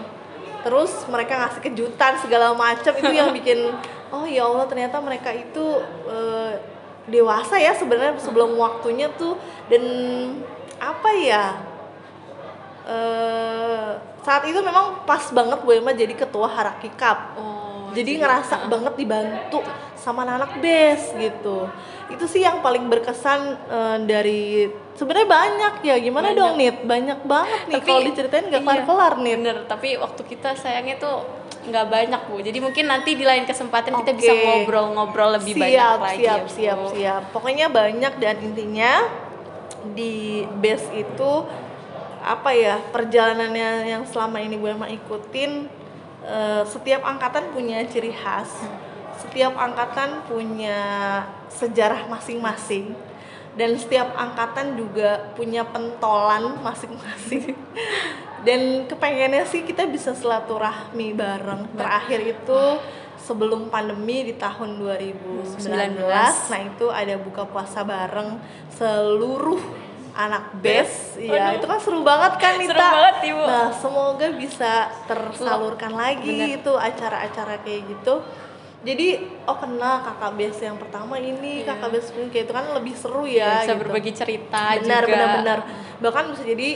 terus 0.67 1.07
mereka 1.07 1.47
ngasih 1.47 1.63
kejutan 1.63 2.19
segala 2.19 2.57
macam 2.57 2.93
itu 2.97 3.13
yang 3.13 3.31
bikin 3.39 3.71
oh 4.11 4.27
ya 4.27 4.49
Allah 4.49 4.67
ternyata 4.67 4.99
mereka 4.99 5.31
itu 5.31 5.83
eh, 6.09 6.53
dewasa 7.07 7.61
ya 7.61 7.77
sebenarnya 7.77 8.19
sebelum 8.19 8.57
waktunya 8.59 9.13
tuh. 9.15 9.39
Dan 9.67 9.83
apa 10.77 11.11
ya 11.17 11.45
eh 12.87 14.17
saat 14.27 14.43
itu 14.51 14.59
memang 14.59 15.07
pas 15.07 15.23
banget 15.31 15.63
Bu 15.63 15.71
Emma 15.71 15.95
jadi 15.95 16.11
ketua 16.11 16.51
Haraki 16.51 16.91
Cup 16.99 17.39
Oh, 17.39 17.76
jadi 17.97 18.11
ngerasa 18.21 18.69
banget 18.69 18.95
dibantu 19.01 19.65
sama 19.97 20.23
anak-anak 20.29 20.53
bes 20.61 21.03
gitu 21.17 21.67
itu 22.13 22.25
sih 22.31 22.47
yang 22.47 22.63
paling 22.63 22.87
berkesan 22.87 23.41
eh, 23.67 23.97
dari 24.07 24.71
sebenarnya 24.95 25.29
banyak 25.29 25.75
ya 25.83 25.97
gimana 25.99 26.31
Banyak. 26.31 26.39
dong 26.39 26.55
Nit 26.55 26.77
banyak 26.87 27.21
banget 27.27 27.61
nih 27.67 27.83
kalau 27.83 28.01
diceritain 28.07 28.47
nggak 28.47 28.63
iya, 28.63 28.69
kelar-kelar 28.69 29.15
Nit 29.19 29.39
Bener, 29.43 29.59
tapi 29.67 29.89
waktu 29.99 30.23
kita 30.23 30.55
sayangnya 30.55 30.97
tuh 31.03 31.27
nggak 31.67 31.87
banyak 31.91 32.21
Bu. 32.31 32.39
Jadi 32.47 32.59
mungkin 32.63 32.87
nanti 32.87 33.19
di 33.19 33.27
lain 33.27 33.43
kesempatan 33.43 33.99
kita 33.99 34.15
Oke. 34.15 34.19
bisa 34.23 34.33
ngobrol-ngobrol 34.39 35.35
lebih 35.43 35.59
banyak 35.59 35.75
siap 35.75 35.99
lagi 35.99 36.23
siap 36.23 36.31
ya, 36.31 36.39
Bu. 36.39 36.49
siap 36.55 36.79
siap 36.95 37.23
pokoknya 37.35 37.67
banyak 37.75 38.13
dan 38.23 38.37
intinya 38.39 38.93
di 39.99 40.47
base 40.63 40.87
itu 40.95 41.33
apa 42.27 42.51
ya 42.55 42.83
perjalanannya 42.91 43.87
yang 43.87 44.03
selama 44.07 44.43
ini 44.43 44.59
gue 44.59 44.71
emang 44.71 44.91
ikutin 44.91 45.71
eh, 46.27 46.63
setiap 46.67 47.07
angkatan 47.07 47.55
punya 47.55 47.87
ciri 47.87 48.11
khas. 48.11 48.51
Setiap 49.17 49.57
angkatan 49.57 50.27
punya 50.29 50.79
sejarah 51.49 52.11
masing-masing. 52.11 52.93
Dan 53.57 53.73
setiap 53.81 54.13
angkatan 54.13 54.77
juga 54.77 55.33
punya 55.33 55.65
pentolan 55.65 56.61
masing-masing. 56.61 57.57
Dan 58.47 58.85
kepengennya 58.85 59.49
sih 59.49 59.65
kita 59.65 59.89
bisa 59.89 60.13
silaturahmi 60.13 61.17
bareng. 61.17 61.73
Terakhir 61.73 62.21
itu 62.21 62.61
sebelum 63.27 63.67
pandemi 63.67 64.23
di 64.23 64.39
tahun 64.39 64.79
2019 64.79 65.99
nah 66.47 66.61
itu 66.63 66.87
ada 66.95 67.19
buka 67.19 67.43
puasa 67.43 67.83
bareng 67.83 68.39
seluruh 68.71 69.59
anak 70.17 70.45
bes 70.59 71.21
iya 71.21 71.53
Aduh. 71.53 71.61
itu 71.61 71.67
kan 71.69 71.79
seru 71.79 72.01
banget 72.01 72.33
kan 72.41 72.57
Seru 72.57 72.63
Nita 72.65 72.89
banget, 72.89 73.17
Ibu. 73.29 73.43
nah 73.45 73.69
semoga 73.71 74.27
bisa 74.33 74.73
tersalurkan 75.05 75.93
lagi 75.93 76.33
Bener. 76.33 76.57
itu 76.57 76.73
acara-acara 76.73 77.61
kayak 77.61 77.83
gitu 77.93 78.25
jadi 78.81 79.09
oh 79.45 79.57
kenal 79.59 80.01
kakak 80.01 80.33
bes 80.39 80.57
yang 80.59 80.79
pertama 80.81 81.21
ini 81.21 81.63
Iya. 81.63 81.77
kakak 81.77 81.91
bes 81.93 82.07
ini 82.17 82.33
kayak 82.33 82.45
itu 82.49 82.55
kan 82.55 82.67
lebih 82.73 82.95
seru 82.97 83.25
ya 83.29 83.61
bisa 83.61 83.73
gitu 83.77 83.81
berbagi 83.85 84.13
cerita 84.15 84.63
benar 84.81 85.03
juga. 85.05 85.13
benar 85.13 85.29
benar 85.43 85.59
bahkan 86.01 86.25
bisa 86.33 86.43
jadi 86.43 86.69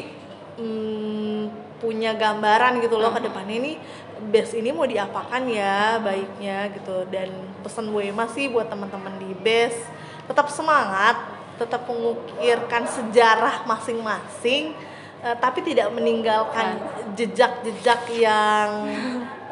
mm, 0.60 1.42
punya 1.80 2.12
gambaran 2.12 2.84
gitu 2.84 3.00
loh 3.00 3.08
ke 3.08 3.24
depannya 3.24 3.56
ini 3.56 3.72
base 4.20 4.60
ini 4.60 4.68
mau 4.68 4.84
diapakan 4.84 5.48
ya 5.48 5.96
baiknya 5.96 6.68
gitu 6.76 7.08
dan 7.08 7.32
pesan 7.64 7.88
gue 7.88 8.12
masih 8.12 8.52
buat 8.52 8.68
teman-teman 8.68 9.16
di 9.16 9.32
base 9.32 9.80
tetap 10.28 10.52
semangat 10.52 11.16
tetap 11.60 11.84
mengukirkan 11.84 12.88
sejarah 12.88 13.68
masing-masing 13.68 14.72
eh, 15.20 15.36
tapi 15.36 15.60
tidak 15.60 15.92
meninggalkan 15.92 16.80
jejak-jejak 17.12 18.08
yang 18.16 18.88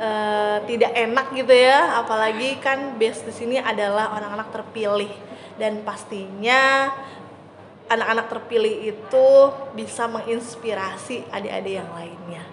eh, 0.00 0.56
tidak 0.64 0.92
enak 0.96 1.26
gitu 1.36 1.52
ya. 1.52 2.00
Apalagi 2.00 2.56
kan 2.64 2.96
base 2.96 3.28
di 3.28 3.32
sini 3.36 3.56
adalah 3.60 4.16
orang-anak 4.16 4.48
terpilih. 4.48 5.12
Dan 5.58 5.84
pastinya 5.84 6.88
anak-anak 7.90 8.30
terpilih 8.30 8.94
itu 8.94 9.28
bisa 9.74 10.08
menginspirasi 10.08 11.28
adik-adik 11.28 11.84
yang 11.84 11.90
lainnya. 11.92 12.44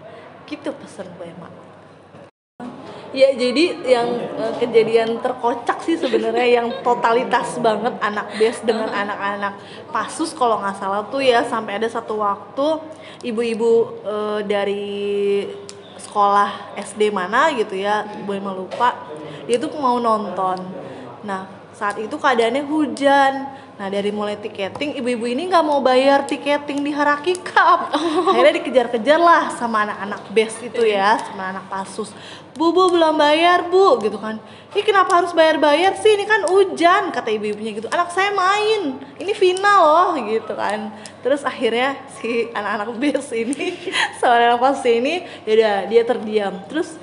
Gitu 0.43 0.75
pesan 0.75 1.07
gue 1.15 1.31
mak 1.39 1.64
Ya 3.15 3.31
jadi 3.31 3.79
yang 3.87 4.09
uh, 4.35 4.53
kejadian 4.59 5.23
terkocak 5.23 5.79
sih 5.87 5.95
sebenarnya 5.95 6.59
yang 6.59 6.67
totalitas 6.83 7.55
banget 7.63 7.95
anak 8.03 8.35
BES 8.35 8.67
dengan 8.67 8.91
anak-anak 8.91 9.55
pasus 9.87 10.35
kalau 10.35 10.59
nggak 10.59 10.75
salah 10.75 11.07
tuh 11.07 11.23
ya 11.23 11.47
sampai 11.47 11.79
ada 11.79 11.87
satu 11.87 12.19
waktu 12.19 12.83
ibu-ibu 13.23 14.03
uh, 14.03 14.43
dari 14.43 15.47
sekolah 15.95 16.75
SD 16.75 17.07
mana 17.07 17.55
gitu 17.55 17.79
ya, 17.79 18.03
gue 18.03 18.37
lupa, 18.39 19.07
dia 19.47 19.55
tuh 19.55 19.71
mau 19.79 19.95
nonton. 19.95 20.59
Nah 21.23 21.64
saat 21.75 21.99
itu 21.99 22.15
keadaannya 22.15 22.63
hujan 22.63 23.33
Nah 23.75 23.91
dari 23.91 24.07
mulai 24.07 24.39
tiketing, 24.39 24.95
ibu-ibu 25.03 25.27
ini 25.27 25.51
nggak 25.51 25.65
mau 25.67 25.83
bayar 25.83 26.23
tiketing 26.23 26.79
di 26.79 26.95
Haraki 26.95 27.35
Cup. 27.43 27.91
Oh. 27.91 28.31
Akhirnya 28.31 28.63
dikejar-kejar 28.63 29.19
lah 29.19 29.51
sama 29.51 29.83
anak-anak 29.83 30.21
best 30.31 30.63
itu 30.63 30.87
ya, 30.87 31.19
sama 31.19 31.51
anak 31.51 31.67
pasus. 31.67 32.15
Bu, 32.55 32.71
bu 32.71 32.87
belum 32.87 33.19
bayar 33.19 33.67
bu, 33.67 33.99
gitu 33.99 34.15
kan. 34.15 34.39
Ini 34.71 34.79
kenapa 34.79 35.19
harus 35.19 35.35
bayar-bayar 35.35 35.91
sih? 35.99 36.07
Ini 36.15 36.23
kan 36.23 36.47
hujan, 36.47 37.11
kata 37.11 37.27
ibu-ibunya 37.35 37.75
gitu. 37.75 37.91
Anak 37.91 38.15
saya 38.15 38.31
main, 38.31 38.95
ini 39.19 39.35
final 39.35 39.83
loh, 39.83 40.11
gitu 40.23 40.55
kan. 40.55 40.95
Terus 41.19 41.43
akhirnya 41.43 41.99
si 42.15 42.47
anak-anak 42.55 42.95
best 42.95 43.35
ini, 43.35 43.75
sama 44.23 44.39
anak 44.39 44.63
pasus 44.63 44.87
ini, 44.87 45.27
ya 45.43 45.83
dia 45.83 46.07
terdiam. 46.07 46.63
Terus, 46.71 46.95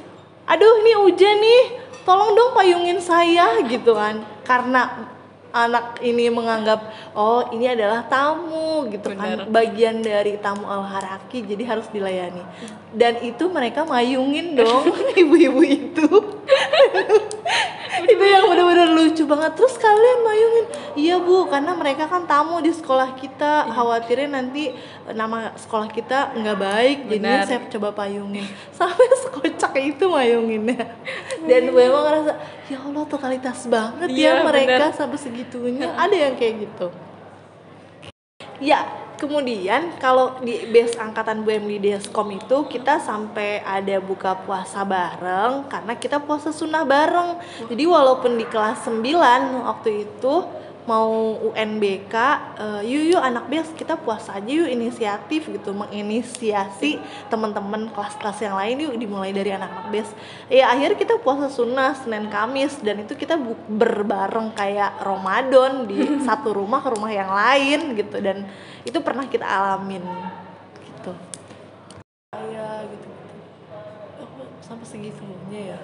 aduh 0.48 0.80
ini 0.80 0.96
hujan 1.04 1.36
nih, 1.36 1.62
tolong 2.02 2.34
dong 2.34 2.52
payungin 2.54 2.98
saya, 2.98 3.60
gitu 3.66 3.94
kan. 3.94 4.22
Karena 4.42 5.12
anak 5.52 6.00
ini 6.00 6.32
menganggap 6.32 6.80
oh 7.12 7.52
ini 7.52 7.68
adalah 7.68 8.08
tamu 8.08 8.88
gitu 8.88 9.12
kan, 9.12 9.20
Bener. 9.20 9.44
kan 9.44 9.52
bagian 9.52 10.00
dari 10.00 10.40
tamu 10.40 10.64
al 10.64 10.80
haraki 10.80 11.44
jadi 11.44 11.76
harus 11.76 11.86
dilayani 11.92 12.40
dan 12.96 13.20
itu 13.20 13.52
mereka 13.52 13.84
mayungin 13.84 14.56
dong 14.56 14.88
ibu-ibu 15.20 15.60
itu 15.60 16.08
itu 18.08 18.24
yang 18.24 18.48
benar-benar 18.48 18.88
lucu 18.94 19.22
banget. 19.28 19.52
Terus 19.58 19.74
kalian 19.76 20.18
mayungin 20.24 20.66
iya 20.96 21.16
bu 21.20 21.44
karena 21.46 21.72
mereka 21.76 22.08
kan 22.08 22.24
tamu 22.24 22.58
di 22.64 22.72
sekolah 22.72 23.12
kita. 23.18 23.68
Iya. 23.68 23.72
khawatirnya 23.74 24.28
nanti 24.32 24.72
nama 25.12 25.52
sekolah 25.58 25.88
kita 25.90 26.32
nggak 26.38 26.58
baik 26.58 26.98
jadi 27.10 27.28
saya 27.44 27.60
coba 27.68 27.88
payungin. 27.92 28.46
Sampai 28.78 29.06
sekocak 29.18 29.74
itu 29.76 30.04
mayunginnya. 30.08 30.96
Dan 31.44 31.74
gue 31.74 31.82
emang 31.82 32.06
ngerasa 32.06 32.32
ya 32.70 32.78
allah 32.80 33.04
totalitas 33.04 33.66
banget 33.66 34.08
ya, 34.14 34.40
ya 34.40 34.46
mereka 34.46 34.88
bener. 34.88 34.96
sampai 34.96 35.18
segitunya. 35.18 35.90
Ada 35.92 36.16
yang 36.16 36.34
kayak 36.38 36.54
gitu? 36.64 36.86
Ya 38.62 39.01
kemudian 39.18 39.96
kalau 40.00 40.38
di 40.40 40.68
base 40.68 40.96
angkatan 41.00 41.42
BEM 41.42 41.68
di 41.68 41.78
Deskom 41.78 42.30
itu 42.32 42.68
kita 42.68 43.00
sampai 43.00 43.62
ada 43.64 43.98
buka 43.98 44.36
puasa 44.44 44.82
bareng 44.82 45.66
karena 45.66 45.92
kita 45.96 46.20
puasa 46.22 46.50
sunnah 46.50 46.84
bareng. 46.86 47.40
Jadi 47.70 47.84
walaupun 47.84 48.36
di 48.36 48.46
kelas 48.46 48.86
9 48.86 49.66
waktu 49.68 50.08
itu 50.08 50.34
mau 50.82 51.38
UNBK 51.38 52.14
uh, 52.14 52.82
eh, 52.82 52.90
yuk 52.90 53.14
yuk 53.14 53.22
anak 53.22 53.46
BES 53.46 53.70
kita 53.78 53.94
puasa 53.94 54.34
aja 54.34 54.50
yuk 54.50 54.66
inisiatif 54.66 55.46
gitu 55.46 55.70
menginisiasi 55.70 56.98
teman-teman 57.30 57.86
kelas-kelas 57.94 58.38
yang 58.42 58.58
lain 58.58 58.90
yuk 58.90 58.94
dimulai 58.98 59.30
dari 59.30 59.54
anak-anak 59.54 59.86
BES 59.94 60.10
ya 60.50 60.74
akhirnya 60.74 60.98
kita 60.98 61.14
puasa 61.22 61.46
sunnah 61.46 61.94
Senin 61.94 62.26
Kamis 62.26 62.82
dan 62.82 63.06
itu 63.06 63.14
kita 63.14 63.38
berbareng 63.70 64.50
kayak 64.58 64.98
Ramadan 64.98 65.86
di 65.86 66.02
satu 66.26 66.50
rumah 66.50 66.82
ke 66.82 66.90
rumah 66.90 67.12
yang 67.14 67.30
lain 67.30 67.94
gitu 67.94 68.18
dan 68.18 68.50
itu 68.82 68.98
pernah 68.98 69.30
kita 69.30 69.46
alamin 69.46 70.02
gitu. 70.82 71.14
Ya 72.32 72.82
gitu, 72.90 73.08
Oh, 74.18 74.48
sampai 74.64 74.86
segitunya 74.88 75.76
ya? 75.76 75.78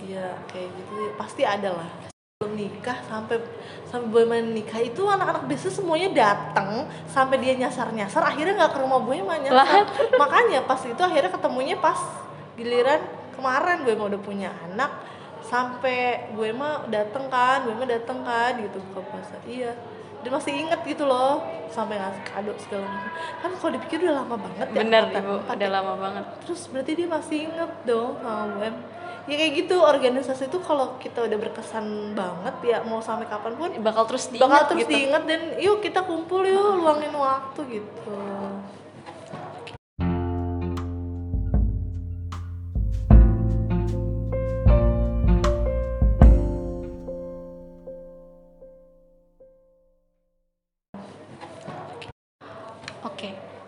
Iya 0.00 0.26
kayak 0.48 0.70
gitu. 0.72 1.12
Pasti 1.20 1.42
ada 1.44 1.76
lah 1.76 2.15
belum 2.36 2.52
nikah 2.52 3.00
sampai 3.08 3.40
sampai 3.88 4.12
boy 4.12 4.28
nikah 4.28 4.76
itu 4.84 5.00
anak-anak 5.08 5.48
biasa 5.48 5.72
semuanya 5.72 6.12
datang 6.12 6.84
sampai 7.08 7.40
dia 7.40 7.56
nyasar 7.56 7.88
nyasar 7.96 8.20
akhirnya 8.28 8.60
nggak 8.60 8.76
ke 8.76 8.78
rumah 8.84 9.00
boy 9.00 9.24
mah 9.24 9.40
nyasar. 9.40 9.88
Makanya 10.20 10.68
pas 10.68 10.76
itu 10.84 11.00
akhirnya 11.00 11.32
ketemunya 11.32 11.80
pas 11.80 11.96
giliran 12.60 13.00
kemarin 13.32 13.88
gue 13.88 13.96
mau 13.96 14.12
udah 14.12 14.20
punya 14.20 14.52
anak 14.68 15.00
sampai 15.48 16.28
gue 16.36 16.52
mah 16.52 16.84
dateng 16.92 17.24
kan 17.32 17.64
gue 17.64 17.72
mah 17.72 17.88
dateng 17.88 18.20
kan 18.20 18.52
gitu 18.60 18.84
buka 18.92 19.00
puasa 19.08 19.40
iya. 19.48 19.72
Dia 20.20 20.28
masih 20.28 20.52
inget 20.60 20.80
gitu 20.84 21.08
loh 21.08 21.40
sampai 21.72 21.96
ngasih 21.96 22.20
kado 22.20 22.52
segala 22.60 22.84
macam. 22.84 23.12
Kan 23.40 23.50
kalau 23.56 23.72
dipikir 23.80 24.04
udah 24.04 24.12
lama 24.20 24.36
banget 24.36 24.76
ya 24.76 24.84
bener 24.84 25.08
ibu 25.08 25.40
udah 25.40 25.70
lama 25.72 25.92
banget. 26.04 26.24
Terus 26.44 26.68
berarti 26.68 26.92
dia 27.00 27.08
masih 27.08 27.48
inget 27.48 27.72
dong 27.88 28.20
sama 28.20 28.60
gue 28.60 28.70
ya 29.26 29.34
kayak 29.34 29.52
gitu 29.66 29.82
organisasi 29.82 30.46
itu 30.46 30.58
kalau 30.62 30.94
kita 31.02 31.26
udah 31.26 31.38
berkesan 31.38 32.14
banget 32.14 32.54
ya 32.62 32.78
mau 32.86 33.02
sampai 33.02 33.26
kapan 33.26 33.58
pun 33.58 33.70
bakal 33.82 34.06
terus 34.06 34.30
diinget 34.30 34.46
bakal 34.46 34.62
terus 34.70 34.86
gitu. 34.86 34.90
diinget 34.94 35.22
dan 35.26 35.40
yuk 35.58 35.82
kita 35.82 36.06
kumpul 36.06 36.46
yuk 36.46 36.78
luangin 36.78 37.10
waktu 37.10 37.82
gitu 37.82 38.14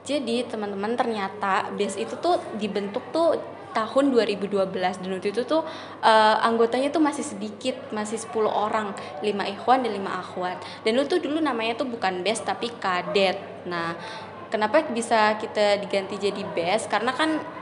Jadi 0.09 0.40
teman-teman 0.49 0.97
ternyata 0.97 1.68
BES 1.77 2.01
itu 2.01 2.16
tuh 2.16 2.40
dibentuk 2.57 3.05
tuh 3.12 3.37
tahun 3.73 4.11
2012 4.15 4.73
dan 4.75 5.09
waktu 5.13 5.31
itu 5.31 5.43
tuh 5.45 5.63
uh, 6.03 6.37
anggotanya 6.45 6.89
tuh 6.89 7.03
masih 7.03 7.25
sedikit, 7.25 7.77
masih 7.91 8.17
10 8.21 8.49
orang, 8.49 8.93
5 9.21 9.55
ikhwan 9.55 9.85
dan 9.85 9.93
5 9.95 10.23
akhwat. 10.23 10.59
Dan 10.85 10.99
itu 10.99 11.05
tuh 11.07 11.21
dulu 11.25 11.39
namanya 11.41 11.79
tuh 11.81 11.89
bukan 11.89 12.21
BES 12.25 12.45
tapi 12.45 12.73
kadet. 12.77 13.39
Nah, 13.69 13.97
kenapa 14.49 14.85
bisa 14.89 15.37
kita 15.37 15.81
diganti 15.81 16.17
jadi 16.19 16.43
BES? 16.55 16.89
Karena 16.89 17.13
kan 17.13 17.59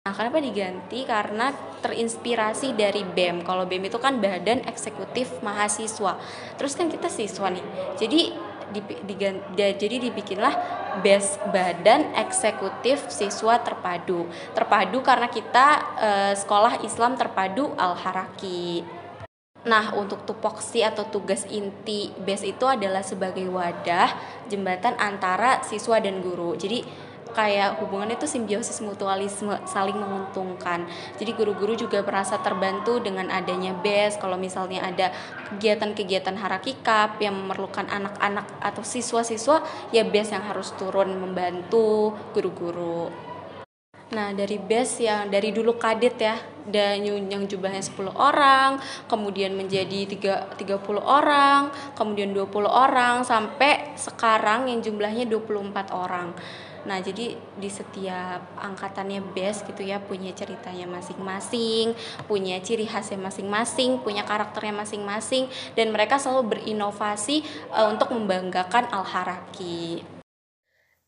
Nah, 0.00 0.16
kenapa 0.16 0.40
diganti? 0.40 1.04
Karena 1.04 1.52
terinspirasi 1.84 2.72
dari 2.72 3.04
BEM. 3.04 3.44
Kalau 3.44 3.68
BEM 3.68 3.92
itu 3.92 4.00
kan 4.00 4.16
Badan 4.16 4.64
Eksekutif 4.64 5.44
Mahasiswa. 5.44 6.16
Terus 6.56 6.72
kan 6.72 6.88
kita 6.88 7.12
siswa 7.12 7.52
nih. 7.52 7.62
Jadi 8.00 8.32
di, 8.72 8.80
di, 8.82 9.14
jadi 9.54 9.96
dibikinlah 10.10 10.54
best 11.02 11.38
badan 11.50 12.14
eksekutif 12.18 13.10
siswa 13.10 13.58
terpadu 13.62 14.26
terpadu 14.56 14.98
karena 15.02 15.30
kita 15.30 15.66
uh, 15.98 16.32
sekolah 16.34 16.82
Islam 16.82 17.14
terpadu 17.14 17.74
al 17.78 17.94
haraki 17.94 18.82
Nah, 19.60 19.92
untuk 19.92 20.24
tupoksi 20.24 20.80
atau 20.80 21.04
tugas 21.04 21.44
inti 21.52 22.08
BES 22.16 22.56
itu 22.56 22.64
adalah 22.64 23.04
sebagai 23.04 23.44
wadah 23.52 24.08
jembatan 24.48 24.96
antara 24.96 25.60
siswa 25.60 26.00
dan 26.00 26.24
guru. 26.24 26.56
Jadi 26.56 26.80
kayak 27.32 27.80
hubungannya 27.82 28.18
itu 28.18 28.28
simbiosis 28.28 28.82
mutualisme 28.84 29.56
saling 29.66 29.96
menguntungkan. 29.96 30.86
Jadi 31.16 31.30
guru-guru 31.34 31.74
juga 31.74 32.02
merasa 32.04 32.38
terbantu 32.38 33.00
dengan 33.00 33.30
adanya 33.32 33.74
BES 33.74 34.20
kalau 34.20 34.36
misalnya 34.36 34.84
ada 34.86 35.14
kegiatan-kegiatan 35.54 36.36
harakikap 36.36 37.18
yang 37.22 37.34
memerlukan 37.34 37.88
anak-anak 37.88 38.46
atau 38.60 38.82
siswa-siswa 38.84 39.62
ya 39.94 40.02
BES 40.06 40.36
yang 40.36 40.44
harus 40.44 40.74
turun 40.76 41.16
membantu 41.16 42.14
guru-guru. 42.36 43.30
Nah, 44.10 44.34
dari 44.34 44.58
BES 44.58 45.06
yang 45.06 45.30
dari 45.30 45.54
dulu 45.54 45.78
kadet 45.78 46.16
ya, 46.18 46.34
dan 46.66 46.98
yang 47.06 47.46
jumlahnya 47.46 47.78
10 47.78 48.10
orang, 48.10 48.82
kemudian 49.06 49.54
menjadi 49.54 50.06
3, 50.06 50.58
30 50.58 50.98
orang, 50.98 51.70
kemudian 51.94 52.34
20 52.34 52.66
orang, 52.66 53.22
sampai 53.22 53.94
sekarang 53.94 54.66
yang 54.66 54.82
jumlahnya 54.82 55.30
24 55.30 55.94
orang. 55.94 56.34
Nah, 56.88 56.96
jadi 57.04 57.36
di 57.36 57.68
setiap 57.68 58.56
angkatannya 58.56 59.20
best 59.36 59.68
gitu 59.68 59.84
ya 59.84 60.00
punya 60.00 60.32
ceritanya 60.32 60.88
masing-masing, 60.88 61.92
punya 62.24 62.56
ciri 62.64 62.88
khasnya 62.88 63.20
masing-masing, 63.20 64.00
punya 64.00 64.24
karakternya 64.24 64.80
masing-masing 64.80 65.44
dan 65.76 65.92
mereka 65.92 66.16
selalu 66.16 66.56
berinovasi 66.56 67.44
uh, 67.68 67.92
untuk 67.92 68.16
membanggakan 68.16 68.88
Al-Haraki. 68.88 70.00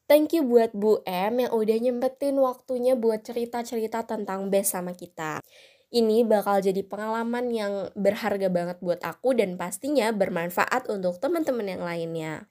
Thank 0.04 0.36
you 0.36 0.44
buat 0.44 0.76
Bu 0.76 1.00
M 1.08 1.40
yang 1.40 1.56
udah 1.56 1.78
nyempetin 1.80 2.36
waktunya 2.36 2.92
buat 2.92 3.24
cerita-cerita 3.24 4.04
tentang 4.04 4.52
best 4.52 4.76
sama 4.76 4.92
kita. 4.92 5.40
Ini 5.88 6.24
bakal 6.28 6.60
jadi 6.60 6.84
pengalaman 6.84 7.48
yang 7.48 7.88
berharga 7.96 8.52
banget 8.52 8.76
buat 8.84 9.00
aku 9.00 9.36
dan 9.36 9.56
pastinya 9.56 10.12
bermanfaat 10.12 10.88
untuk 10.92 11.16
teman-teman 11.16 11.64
yang 11.64 11.84
lainnya. 11.84 12.44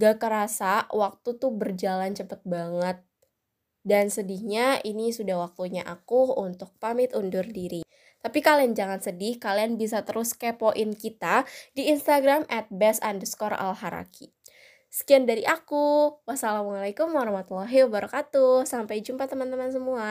Gak 0.00 0.16
kerasa 0.16 0.88
waktu 0.96 1.36
tuh 1.36 1.52
berjalan 1.52 2.16
cepet 2.16 2.40
banget. 2.48 3.04
Dan 3.84 4.08
sedihnya 4.08 4.80
ini 4.80 5.12
sudah 5.12 5.44
waktunya 5.44 5.84
aku 5.84 6.40
untuk 6.40 6.72
pamit 6.80 7.12
undur 7.12 7.44
diri. 7.44 7.84
Tapi 8.20 8.40
kalian 8.40 8.72
jangan 8.72 9.00
sedih, 9.00 9.36
kalian 9.36 9.76
bisa 9.76 10.00
terus 10.04 10.32
kepoin 10.32 10.96
kita 10.96 11.44
di 11.76 11.92
Instagram 11.92 12.48
at 12.48 12.68
best 12.72 13.04
underscore 13.04 13.56
alharaki. 13.56 14.32
Sekian 14.88 15.28
dari 15.28 15.44
aku. 15.44 16.16
Wassalamualaikum 16.24 17.12
warahmatullahi 17.12 17.84
wabarakatuh. 17.84 18.64
Sampai 18.64 19.04
jumpa 19.04 19.28
teman-teman 19.28 19.68
semua. 19.68 20.08